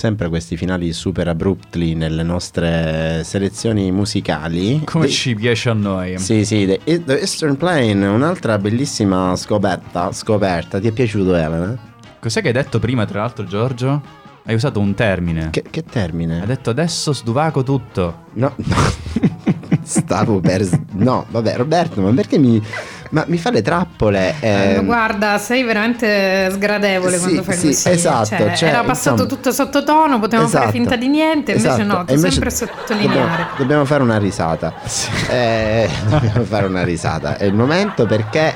Sempre 0.00 0.30
questi 0.30 0.56
finali 0.56 0.94
super 0.94 1.28
abruptly 1.28 1.92
nelle 1.92 2.22
nostre 2.22 3.20
selezioni 3.22 3.92
musicali. 3.92 4.80
Come 4.86 5.04
Di- 5.04 5.12
ci 5.12 5.34
piace 5.34 5.68
a 5.68 5.74
noi. 5.74 6.18
Sì, 6.18 6.46
sì, 6.46 6.64
The, 6.64 7.04
The 7.04 7.18
Eastern 7.18 7.58
Plain, 7.58 8.00
un'altra 8.00 8.56
bellissima 8.56 9.36
scoperta, 9.36 10.10
scoperta. 10.10 10.80
Ti 10.80 10.88
è 10.88 10.92
piaciuto 10.92 11.34
Elena? 11.34 11.76
Cos'è 12.18 12.40
che 12.40 12.46
hai 12.46 12.54
detto 12.54 12.78
prima, 12.78 13.04
tra 13.04 13.20
l'altro, 13.20 13.44
Giorgio? 13.44 14.00
Hai 14.46 14.54
usato 14.54 14.80
un 14.80 14.94
termine. 14.94 15.50
Che, 15.50 15.64
che 15.68 15.84
termine? 15.84 16.40
Hai 16.40 16.46
detto 16.46 16.70
adesso 16.70 17.12
sduvaco 17.12 17.62
tutto. 17.62 18.24
No, 18.32 18.54
no. 18.56 18.76
Stavo 19.84 20.40
per... 20.40 20.66
No, 20.92 21.26
vabbè, 21.28 21.56
Roberto, 21.56 22.00
ma 22.00 22.10
perché 22.12 22.38
mi... 22.38 22.62
Ma 23.10 23.24
mi 23.26 23.38
fa 23.38 23.50
le 23.50 23.60
trappole? 23.60 24.36
Eh, 24.40 24.74
ehm, 24.74 24.84
Guarda, 24.84 25.38
sei 25.38 25.64
veramente 25.64 26.48
sgradevole 26.50 27.16
sì, 27.16 27.22
quando 27.22 27.42
fai 27.42 27.56
sì, 27.56 27.66
così. 27.66 27.88
esatto, 27.90 28.24
Cioè, 28.24 28.54
cioè, 28.54 28.68
era 28.68 28.82
passato 28.84 29.22
insomma, 29.22 29.28
tutto 29.28 29.52
sottotono, 29.52 30.20
potevamo 30.20 30.48
fare 30.48 30.64
esatto, 30.66 30.78
finta 30.78 30.96
di 30.96 31.08
niente, 31.08 31.52
invece 31.52 31.68
esatto. 31.68 31.84
no, 31.84 32.04
tu 32.04 32.12
E 32.12 32.14
invece 32.14 32.30
sempre 32.30 32.50
sottolineare. 32.50 33.18
Dobbiamo, 33.18 33.48
dobbiamo 33.56 33.84
fare 33.84 34.02
una 34.02 34.18
risata. 34.18 34.74
Eh, 35.28 35.90
dobbiamo 36.08 36.44
fare 36.44 36.66
una 36.66 36.84
risata. 36.84 37.36
È 37.36 37.44
il 37.44 37.54
momento 37.54 38.06
perché 38.06 38.54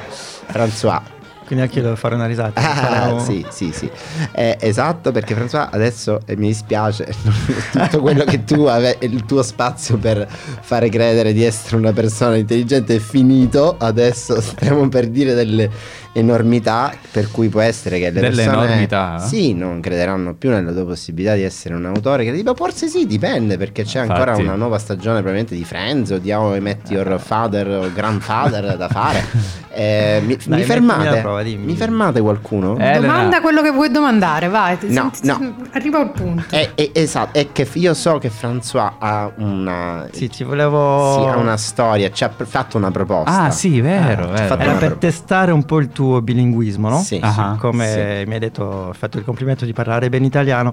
François. 0.52 1.13
Quindi 1.46 1.64
anche 1.64 1.78
io 1.78 1.84
devo 1.84 1.96
fare 1.96 2.14
una 2.14 2.26
risata. 2.26 2.60
Ah, 2.60 3.20
sì, 3.24 3.44
sì, 3.50 3.70
sì. 3.72 3.90
Eh, 4.32 4.56
esatto, 4.60 5.12
perché 5.12 5.34
François 5.34 5.68
adesso 5.70 6.20
eh, 6.26 6.36
mi 6.36 6.48
dispiace 6.48 7.08
tutto 7.72 8.00
quello 8.00 8.24
che 8.24 8.44
tu 8.44 8.64
avevi, 8.64 9.06
il 9.06 9.24
tuo 9.24 9.42
spazio 9.42 9.96
per 9.98 10.26
fare 10.28 10.88
credere 10.88 11.32
di 11.32 11.44
essere 11.44 11.76
una 11.76 11.92
persona 11.92 12.36
intelligente 12.36 12.96
è 12.96 12.98
finito. 12.98 13.76
Adesso 13.78 14.40
stiamo 14.40 14.88
per 14.88 15.08
dire 15.08 15.34
delle 15.34 15.70
enormità 16.16 16.92
per 17.10 17.30
cui 17.30 17.48
può 17.48 17.60
essere 17.60 17.98
che 17.98 18.06
le 18.10 18.20
Delle 18.20 18.44
persone 18.44 18.64
enormità? 18.66 19.18
sì, 19.18 19.52
non 19.52 19.80
crederanno 19.80 20.34
più 20.34 20.50
nella 20.50 20.72
tua 20.72 20.84
possibilità 20.86 21.34
di 21.34 21.42
essere 21.42 21.74
un 21.74 21.84
autore 21.84 22.24
creativo. 22.24 22.54
Forse 22.54 22.88
sì, 22.88 23.06
dipende 23.06 23.58
perché 23.58 23.82
c'è 23.84 23.98
ancora 24.00 24.30
Infatti. 24.30 24.42
una 24.42 24.54
nuova 24.54 24.78
stagione 24.78 25.16
probabilmente 25.16 25.54
di 25.54 25.64
Friends 25.64 26.10
o 26.10 26.18
di 26.18 26.32
How 26.32 26.54
I 26.56 26.60
Met 26.60 26.90
Your 26.90 27.18
Father 27.20 27.68
o 27.68 27.92
Grandfather 27.92 28.76
da 28.76 28.88
fare. 28.88 29.62
Eh, 29.76 30.22
mi, 30.24 30.36
Dai, 30.36 30.60
mi 30.60 30.64
fermate? 30.64 31.20
prova, 31.20 31.42
mi 31.42 31.74
fermate 31.74 32.20
qualcuno? 32.20 32.78
Eh, 32.78 32.90
Elena. 32.90 33.00
Domanda 33.12 33.40
quello 33.40 33.60
che 33.60 33.72
vuoi 33.72 33.90
domandare, 33.90 34.46
vai. 34.46 34.78
ti 34.78 34.86
No, 34.92 35.10
senti- 35.12 35.26
no. 35.26 35.56
Arriva 35.72 35.98
al 35.98 36.12
punto. 36.12 36.54
È, 36.54 36.70
è- 36.76 36.90
esatto, 36.92 37.36
è 37.36 37.48
che 37.50 37.66
io 37.72 37.92
so 37.92 38.18
che 38.18 38.30
François 38.30 38.92
ha 39.00 39.32
una, 39.38 40.06
Sì, 40.12 40.28
ti 40.28 40.44
volevo... 40.44 41.18
sì, 41.18 41.26
ha 41.26 41.36
una 41.38 41.56
storia, 41.56 42.08
ci 42.12 42.22
ha 42.22 42.30
fatto 42.44 42.76
una 42.76 42.92
proposta. 42.92 43.42
Ah, 43.46 43.50
sì, 43.50 43.80
vero, 43.80 44.28
Ah, 44.30 44.42
vero. 44.46 44.58
Era 44.60 44.72
per 44.74 44.92
testare 44.94 45.50
un 45.50 45.64
po' 45.64 45.80
il 45.80 45.88
tuo 45.88 46.03
bilinguismo, 46.22 46.88
no? 46.88 46.98
Sì, 47.02 47.18
Ah, 47.22 47.56
Come 47.58 47.86
sì. 48.22 48.26
mi 48.28 48.34
hai 48.34 48.40
detto, 48.40 48.88
hai 48.88 48.94
fatto 48.96 49.18
il 49.18 49.24
complimento 49.24 49.64
di 49.64 49.72
parlare 49.72 50.08
bene 50.08 50.26
italiano, 50.26 50.72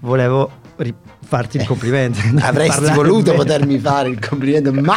volevo 0.00 0.50
ri- 0.76 0.94
farti 1.24 1.56
il 1.58 1.66
complimento. 1.66 2.18
Eh, 2.20 2.40
Avresti 2.42 2.92
voluto 2.92 3.30
bene- 3.32 3.36
potermi 3.36 3.78
fare 3.78 4.08
il 4.10 4.18
complimento, 4.26 4.72
ma 4.72 4.94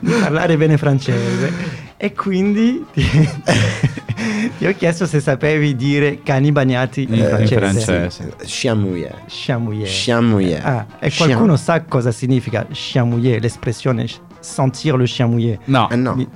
di 0.00 0.10
parlare 0.12 0.56
bene 0.56 0.76
francese. 0.76 1.86
E 2.00 2.12
quindi 2.12 2.84
ti, 2.92 3.02
ti 4.58 4.66
ho 4.66 4.74
chiesto 4.76 5.06
se 5.06 5.18
sapevi 5.20 5.74
dire 5.74 6.20
cani 6.22 6.52
bagnati 6.52 7.02
in 7.02 7.14
In 7.14 7.24
francese. 7.24 7.56
francese. 7.56 8.32
Chamouillet. 8.44 9.14
Chamouillet. 9.26 9.88
Chamouillet. 9.90 10.64
Ah, 10.64 10.86
e 11.00 11.10
qualcuno 11.16 11.56
sa 11.56 11.82
cosa 11.82 12.12
significa 12.12 12.66
chamouillet, 12.70 13.40
l'espressione 13.40 14.06
sentir 14.40 14.94
le 14.94 15.04
chamouillet? 15.08 15.58
No. 15.64 15.88
Eh, 15.90 15.96
no, 15.96 16.14
Mi- 16.14 16.28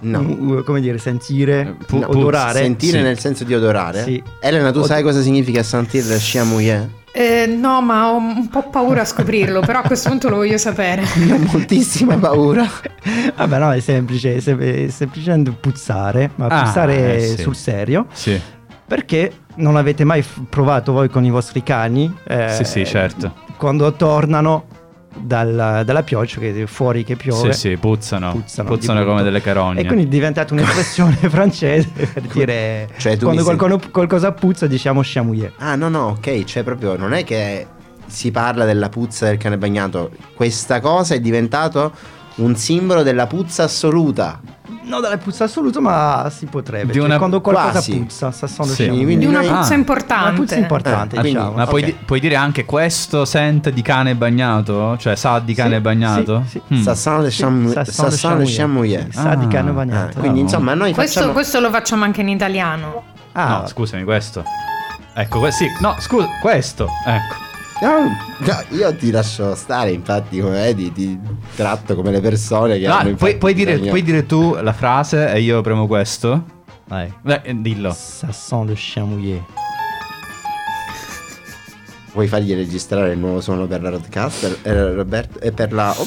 no. 0.00 0.62
Come 0.64 0.80
dire, 0.80 0.98
sentire, 0.98 1.60
Eh, 1.80 1.84
pu- 1.86 1.98
No, 1.98 2.08
odorare. 2.10 2.60
Sentire 2.60 2.98
Sì. 2.98 3.02
nel 3.04 3.18
senso 3.18 3.44
di 3.44 3.54
odorare? 3.54 4.02
Sì. 4.02 4.22
Elena, 4.40 4.70
tu 4.72 4.80
Od- 4.80 4.86
sai 4.86 5.02
cosa 5.02 5.20
significa 5.22 5.62
sentire 5.62 6.06
le 6.08 6.18
chamouillet? 6.20 6.88
Eh, 7.12 7.46
no, 7.46 7.82
ma 7.82 8.10
ho 8.12 8.16
un 8.18 8.48
po' 8.48 8.68
paura 8.70 9.00
a 9.00 9.04
scoprirlo, 9.04 9.60
però 9.60 9.80
a 9.80 9.82
questo 9.82 10.08
punto 10.10 10.28
lo 10.28 10.36
voglio 10.36 10.58
sapere. 10.58 11.02
Io 11.26 11.34
ho 11.34 11.38
moltissima 11.38 12.16
paura. 12.16 12.64
Vabbè, 13.36 13.58
no, 13.58 13.72
è 13.72 13.80
semplice, 13.80 14.36
è 14.36 14.40
sem- 14.40 14.60
è 14.60 14.88
semplicemente 14.90 15.50
puzzare, 15.50 16.30
ma 16.36 16.46
Ah, 16.46 16.62
puzzare 16.62 17.16
eh, 17.16 17.20
sì. 17.36 17.42
sul 17.42 17.56
serio. 17.56 18.06
Sì, 18.12 18.40
Perché 18.86 19.32
non 19.56 19.76
avete 19.76 20.02
mai 20.04 20.24
provato 20.48 20.92
voi 20.92 21.08
con 21.08 21.24
i 21.24 21.30
vostri 21.30 21.62
cani? 21.62 22.12
eh, 22.24 22.48
sì, 22.50 22.64
sì, 22.64 22.84
certo. 22.86 23.34
Quando 23.56 23.92
tornano 23.92 24.64
dal- 25.16 25.82
dalla 25.84 26.02
pioggia, 26.02 26.38
che 26.38 26.66
fuori 26.66 27.04
che 27.04 27.16
piove. 27.16 27.52
Sì, 27.52 27.58
sì, 27.70 27.76
puzzano. 27.76 28.32
Puzzano 28.32 28.68
Puzzano, 28.68 29.04
come 29.04 29.22
delle 29.22 29.40
carogne. 29.40 29.80
E 29.80 29.86
quindi 29.86 30.04
è 30.04 30.08
diventata 30.08 30.54
un'espressione 30.54 31.16
francese 31.28 31.88
per 31.88 32.22
dire 32.32 32.88
Cioè, 32.96 33.18
quando 33.18 33.40
mi 33.42 33.46
sei- 33.46 33.56
qualcuno- 33.56 33.90
qualcosa 33.90 34.32
puzza 34.32 34.66
diciamo 34.66 35.00
chamouillet. 35.02 35.52
Ah, 35.58 35.74
no, 35.74 35.88
no, 35.88 36.06
ok, 36.18 36.44
cioè 36.44 36.62
proprio 36.62 36.96
non 36.96 37.12
è 37.12 37.24
che 37.24 37.66
si 38.06 38.30
parla 38.30 38.64
della 38.64 38.88
puzza 38.88 39.26
del 39.26 39.36
cane 39.36 39.56
bagnato. 39.58 40.10
Questa 40.34 40.80
cosa 40.80 41.14
è 41.14 41.20
diventato 41.20 41.92
un 42.36 42.56
simbolo 42.56 43.02
della 43.02 43.26
puzza 43.26 43.64
assoluta. 43.64 44.40
Non 44.90 45.00
dalla 45.00 45.18
puzza 45.18 45.44
assoluta, 45.44 45.78
ma 45.80 46.28
si 46.34 46.46
potrebbe. 46.46 46.86
Di 46.92 46.94
Cioè, 46.98 47.04
una- 47.06 47.16
quando 47.18 47.40
qualcosa 47.40 47.70
quasi. 47.70 47.96
puzza, 47.96 48.32
sa 48.32 48.46
sono 48.48 48.68
Sì. 48.68 48.88
Quindi 48.88 49.18
Di 49.18 49.24
una 49.26 49.40
puzza 49.40 49.72
Ah. 49.72 49.76
importante. 49.76 50.28
Una 50.30 50.38
puzza 50.38 50.56
importante, 50.56 51.16
Eh, 51.16 51.22
diciamo. 51.22 51.52
Ma 51.52 51.66
puoi, 51.66 51.82
Ok. 51.82 51.86
di- 51.86 51.96
puoi 52.04 52.18
dire 52.20 52.34
anche 52.34 52.64
questo 52.64 53.24
scent 53.24 53.70
di 53.70 53.82
cane 53.82 54.16
bagnato? 54.16 54.96
Cioè 54.98 55.14
sa 55.14 55.38
di 55.38 55.54
cane 55.54 55.76
Sì, 55.76 55.80
bagnato? 55.80 56.42
sì, 56.46 56.60
Mm. 56.74 56.82
Sent 56.82 56.96
Sì, 57.28 57.92
sent 57.92 58.08
sent 58.10 58.38
le 58.38 58.44
chamouillet. 58.46 59.12
Sa 59.12 59.34
di 59.36 59.44
Ah. 59.44 59.48
cane 59.48 59.70
Ah, 59.70 59.72
bagnato. 59.72 60.18
quindi 60.18 60.40
insomma 60.40 60.74
noi 60.74 60.92
Questo, 60.92 61.14
facciamo... 61.20 61.32
questo 61.34 61.60
lo 61.60 61.70
facciamo 61.70 62.04
anche 62.04 62.20
in 62.22 62.28
italiano. 62.28 63.04
Ah, 63.32 63.60
No, 63.60 63.66
scusami, 63.68 64.02
questo. 64.02 64.42
Ecco, 65.14 65.38
que- 65.38 65.52
sì, 65.52 65.66
no, 65.80 65.94
scusa, 66.00 66.26
questo. 66.42 66.88
Ecco. 67.06 67.48
No, 67.82 68.00
no, 68.38 68.76
io 68.76 68.94
ti 68.94 69.10
lascio 69.10 69.54
stare, 69.54 69.90
infatti, 69.90 70.38
come 70.38 70.50
vedi, 70.60 70.92
ti 70.92 71.18
tratto 71.56 71.94
come 71.94 72.10
le 72.10 72.20
persone 72.20 72.78
che 72.78 72.86
No, 72.86 72.94
hanno 72.94 73.14
puoi, 73.14 73.38
puoi 73.38 73.54
dire, 73.54 73.78
puoi 73.78 74.02
dire 74.02 74.26
tu 74.26 74.54
la 74.60 74.72
frase 74.74 75.32
e 75.32 75.40
io 75.40 75.60
premo 75.62 75.86
questo? 75.86 76.58
vai. 76.88 77.10
Eh, 77.24 77.54
dillo. 77.60 77.92
Ça 77.92 78.32
sent 78.32 78.68
le 78.68 78.74
chamouillet. 78.76 79.40
Vuoi 82.12 82.26
fargli 82.26 82.52
registrare 82.54 83.12
il 83.12 83.18
nuovo 83.18 83.40
suono 83.40 83.66
per 83.66 83.80
la 83.82 83.90
roadcaster? 83.90 84.58
Eh, 84.62 84.94
Roberto, 84.94 85.38
e 85.40 85.52
per 85.52 85.72
la... 85.72 85.94
Oh, 85.96 86.06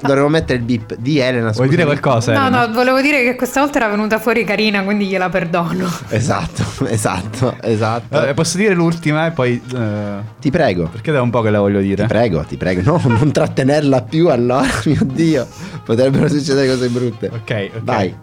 Dovremmo 0.00 0.28
mettere 0.28 0.58
il 0.58 0.64
beep 0.64 0.94
di 0.96 1.18
Elena. 1.18 1.50
Vuoi 1.50 1.68
dire 1.68 1.84
qualcosa? 1.84 2.32
No, 2.32 2.46
Elena? 2.46 2.66
no, 2.66 2.72
volevo 2.72 3.00
dire 3.00 3.22
che 3.22 3.34
questa 3.36 3.60
volta 3.60 3.78
era 3.78 3.88
venuta 3.88 4.18
fuori 4.18 4.44
carina, 4.44 4.82
quindi 4.84 5.06
gliela 5.06 5.28
perdono. 5.28 5.88
Esatto, 6.08 6.64
esatto, 6.86 7.56
esatto. 7.62 8.26
Eh, 8.26 8.34
posso 8.34 8.56
dire 8.58 8.74
l'ultima 8.74 9.26
e 9.26 9.30
poi... 9.32 9.60
eh, 9.74 10.16
Ti 10.40 10.50
prego. 10.50 10.88
perché 10.88 11.12
da 11.12 11.22
un 11.22 11.30
po' 11.30 11.40
che 11.42 11.50
la 11.50 11.60
voglio 11.60 11.80
dire. 11.80 12.02
Ti 12.02 12.08
prego, 12.08 12.42
ti 12.44 12.56
prego. 12.56 12.82
No, 12.82 13.00
non 13.06 13.32
trattenerla 13.32 14.02
più 14.02 14.28
allora, 14.28 14.66
mio 14.86 15.04
Dio. 15.04 15.46
Potrebbero 15.84 16.28
succedere 16.28 16.68
cose 16.68 16.88
brutte. 16.88 17.26
Ok, 17.32 17.70
ok. 17.74 17.82
Vai. 17.82 18.14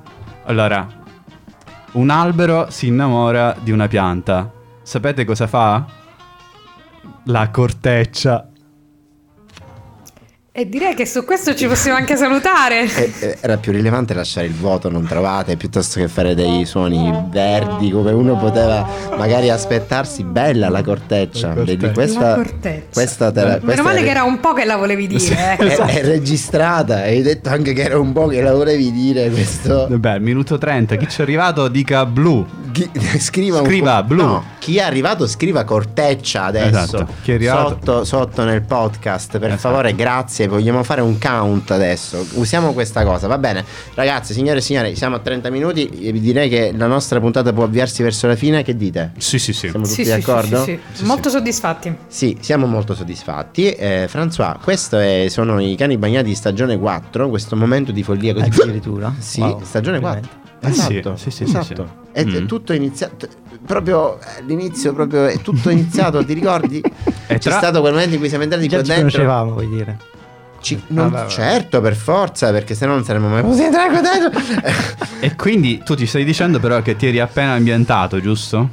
Allora, 0.45 0.87
un 1.93 2.09
albero 2.09 2.67
si 2.69 2.87
innamora 2.87 3.55
di 3.61 3.71
una 3.71 3.87
pianta. 3.87 4.51
Sapete 4.81 5.25
cosa 5.25 5.47
fa? 5.47 5.85
La 7.25 7.49
corteccia. 7.49 8.47
E 10.55 10.69
direi 10.69 10.93
che 10.93 11.07
su 11.07 11.25
questo 11.25 11.55
ci 11.55 11.65
possiamo 11.65 11.97
anche 11.97 12.15
salutare. 12.15 12.81
Eh, 12.95 13.11
eh, 13.21 13.37
Era 13.41 13.57
più 13.57 13.71
rilevante 13.71 14.13
lasciare 14.13 14.45
il 14.45 14.53
vuoto, 14.53 14.87
non 14.87 15.03
trovate, 15.07 15.57
piuttosto 15.57 15.99
che 15.99 16.07
fare 16.07 16.35
dei 16.35 16.63
suoni 16.65 17.11
verdi 17.31 17.89
come 17.89 18.11
uno 18.11 18.37
poteva 18.37 18.87
magari 19.17 19.49
aspettarsi. 19.49 20.23
Bella 20.23 20.69
la 20.69 20.83
corteccia. 20.83 21.47
La 21.47 21.53
corteccia. 21.55 21.89
Questa, 21.89 22.19
La 22.29 22.35
corteccia. 22.35 22.85
questa 22.93 23.31
te 23.31 23.41
la, 23.41 23.47
Meno 23.47 23.59
questa 23.63 23.81
male 23.81 23.99
è- 24.01 24.03
che 24.03 24.09
era 24.11 24.23
un 24.23 24.39
po' 24.39 24.53
che 24.53 24.63
la 24.65 24.75
volevi 24.77 25.07
dire. 25.07 25.57
eh. 25.57 25.57
è, 25.57 25.75
è 25.85 26.01
registrata. 26.03 26.97
Hai 26.97 27.23
detto 27.23 27.49
anche 27.49 27.73
che 27.73 27.81
era 27.81 27.97
un 27.97 28.11
po' 28.13 28.27
che 28.27 28.39
la 28.43 28.53
volevi 28.53 28.91
dire 28.91 29.31
questo. 29.31 29.87
Vabbè, 29.89 30.19
minuto 30.19 30.59
30. 30.59 30.97
Chi 30.97 31.07
ci 31.09 31.19
è 31.21 31.23
arrivato 31.23 31.67
dica 31.67 32.05
blu. 32.05 32.45
Chi- 32.71 32.89
scriva 33.19 33.63
Scriva 33.63 34.03
blu. 34.03 34.21
No, 34.23 34.43
chi 34.59 34.77
è 34.77 34.81
arrivato 34.81 35.25
scriva 35.27 35.63
corteccia 35.63 36.43
adesso. 36.45 36.67
Esatto, 36.97 37.07
chi 37.23 37.31
è 37.31 37.35
arrivato- 37.35 37.69
Sotto, 37.69 38.03
sotto 38.05 38.43
nel 38.43 38.61
podcast, 38.61 39.31
per 39.39 39.49
Esatto. 39.49 39.57
favore, 39.69 39.95
grazie. 39.95 40.42
Vogliamo 40.47 40.83
fare 40.83 41.01
un 41.01 41.17
count 41.19 41.71
adesso. 41.71 42.25
Usiamo 42.33 42.73
questa 42.73 43.03
cosa, 43.03 43.27
va 43.27 43.37
bene? 43.37 43.63
Ragazzi, 43.93 44.33
signore 44.33 44.59
e 44.59 44.61
signori, 44.61 44.95
siamo 44.95 45.15
a 45.15 45.19
30 45.19 45.49
minuti. 45.49 45.87
e 45.87 46.11
Vi 46.11 46.19
direi 46.19 46.49
che 46.49 46.73
la 46.75 46.87
nostra 46.87 47.19
puntata 47.19 47.51
può 47.53 47.63
avviarsi 47.63 48.03
verso 48.03 48.27
la 48.27 48.35
fine. 48.35 48.63
Che 48.63 48.75
dite? 48.75 49.11
Sì, 49.17 49.39
sì, 49.39 49.53
sì. 49.53 49.69
Siamo 49.69 49.85
tutti 49.85 49.95
Sì, 50.03 50.05
sì, 50.05 50.11
sì, 50.11 50.19
d'accordo? 50.19 50.63
sì, 50.63 50.79
sì. 50.91 51.03
Molto 51.05 51.29
soddisfatti. 51.29 51.95
Sì, 52.07 52.37
siamo 52.39 52.65
molto 52.67 52.93
soddisfatti. 52.95 53.71
Eh, 53.71 54.07
François, 54.11 54.57
questo 54.61 54.97
è- 54.99 55.27
sono 55.29 55.59
i 55.59 55.75
cani 55.75 55.97
bagnati 55.97 56.27
di 56.27 56.35
stagione 56.35 56.77
4. 56.77 57.29
Questo 57.29 57.55
momento 57.55 57.91
di 57.91 58.03
follia 58.03 58.33
così. 58.33 58.45
Addirittura? 58.61 59.13
Sì, 59.19 59.39
Wow, 59.41 59.61
stagione 59.63 59.99
4. 59.99 60.19
complimenti. 60.21 60.41
Eh 60.65 60.71
sì, 60.71 60.97
Esatto, 60.97 61.15
sì, 61.17 61.29
sì, 61.29 61.45
sì, 61.45 61.57
esatto. 61.57 61.85
sì. 62.13 62.19
È, 62.19 62.23
è 62.23 62.41
Mm. 62.41 62.45
tutto 62.45 62.71
iniziato. 62.73 63.27
Proprio 63.65 64.17
all'inizio, 64.39 64.93
proprio 64.93 65.25
è 65.25 65.37
tutto 65.41 65.69
iniziato, 65.69 66.23
ti 66.23 66.33
ricordi? 66.33 66.81
E 67.27 67.37
C'è 67.37 67.49
tra- 67.49 67.57
stato 67.57 67.79
quel 67.81 67.93
momento 67.93 68.13
in 68.13 68.19
cui 68.19 68.29
siamo 68.29 68.43
entrati 68.43 68.67
Già 68.67 68.77
qua 68.77 68.85
ci 68.85 68.91
dentro. 68.99 69.17
conoscevamo, 69.17 69.51
vuoi 69.53 69.67
dire. 69.69 69.97
Ci- 70.63 70.81
non- 70.87 71.09
Vabbè, 71.09 71.23
vabbè. 71.23 71.29
certo, 71.29 71.81
per 71.81 71.95
forza, 71.95 72.49
perché 72.51 72.73
se 72.73 72.85
no 72.85 72.93
non 72.93 73.03
saremmo 73.03 73.27
mai 73.27 73.41
potuti 73.43 73.63
entrare 73.63 73.89
qua 73.89 73.99
dentro. 74.01 74.39
E 75.19 75.35
quindi 75.35 75.81
tu 75.83 75.93
ti 75.95 76.05
stai 76.05 76.23
dicendo 76.25 76.59
però 76.59 76.81
che 76.81 76.95
ti 76.95 77.07
eri 77.07 77.19
appena 77.19 77.51
ambientato, 77.53 78.19
giusto? 78.21 78.69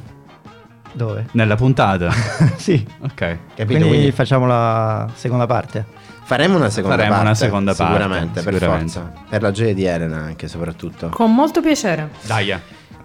Dove? 0.93 1.27
Nella 1.31 1.55
puntata. 1.55 2.11
sì. 2.57 2.85
ok. 3.01 3.13
Capito? 3.15 3.65
Quindi, 3.65 3.87
Quindi 3.87 4.11
facciamo 4.11 4.45
la 4.47 5.09
seconda 5.13 5.45
parte. 5.45 5.85
faremo 6.23 6.57
una 6.57 6.69
seconda 6.69 6.95
Faremo 6.97 7.13
parte. 7.13 7.27
una 7.27 7.35
seconda 7.35 7.73
parte, 7.73 7.93
Sicuramente, 7.93 8.41
per 8.41 8.53
sicuramente. 8.53 8.91
forza. 8.93 9.13
Per 9.29 9.41
la 9.41 9.51
gioia 9.51 9.73
di 9.73 9.83
Elena 9.85 10.17
anche 10.17 10.47
soprattutto. 10.49 11.09
Con 11.09 11.33
molto 11.33 11.61
piacere. 11.61 12.09
Dai. 12.25 12.53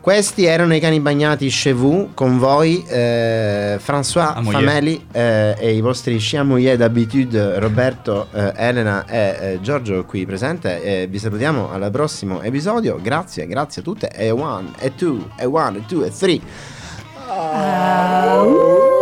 Questi 0.06 0.44
erano 0.44 0.72
i 0.72 0.78
cani 0.78 1.00
bagnati 1.00 1.48
chez 1.50 1.74
vous 1.74 2.10
con 2.14 2.38
voi 2.38 2.80
eh, 2.86 3.76
François 3.84 4.34
Amoyer. 4.36 4.62
Fameli 4.62 5.04
eh, 5.10 5.56
e 5.58 5.74
i 5.74 5.80
vostri 5.80 6.18
chiamouillet 6.18 6.76
d'habitude 6.76 7.58
Roberto, 7.58 8.28
eh, 8.32 8.52
Elena 8.54 9.04
e 9.04 9.36
eh, 9.40 9.60
Giorgio 9.60 10.04
qui 10.04 10.24
presente 10.24 11.08
vi 11.10 11.18
salutiamo 11.18 11.72
al 11.72 11.90
prossimo 11.90 12.40
episodio 12.40 13.00
grazie, 13.02 13.48
grazie 13.48 13.80
a 13.82 13.84
tutte 13.84 14.08
e 14.10 14.30
one, 14.30 14.70
e 14.78 14.94
two, 14.94 15.28
e 15.36 15.44
one, 15.44 15.78
e 15.78 15.86
two, 15.86 16.04
e 16.04 16.10
three 16.12 16.40
Au. 17.28 18.95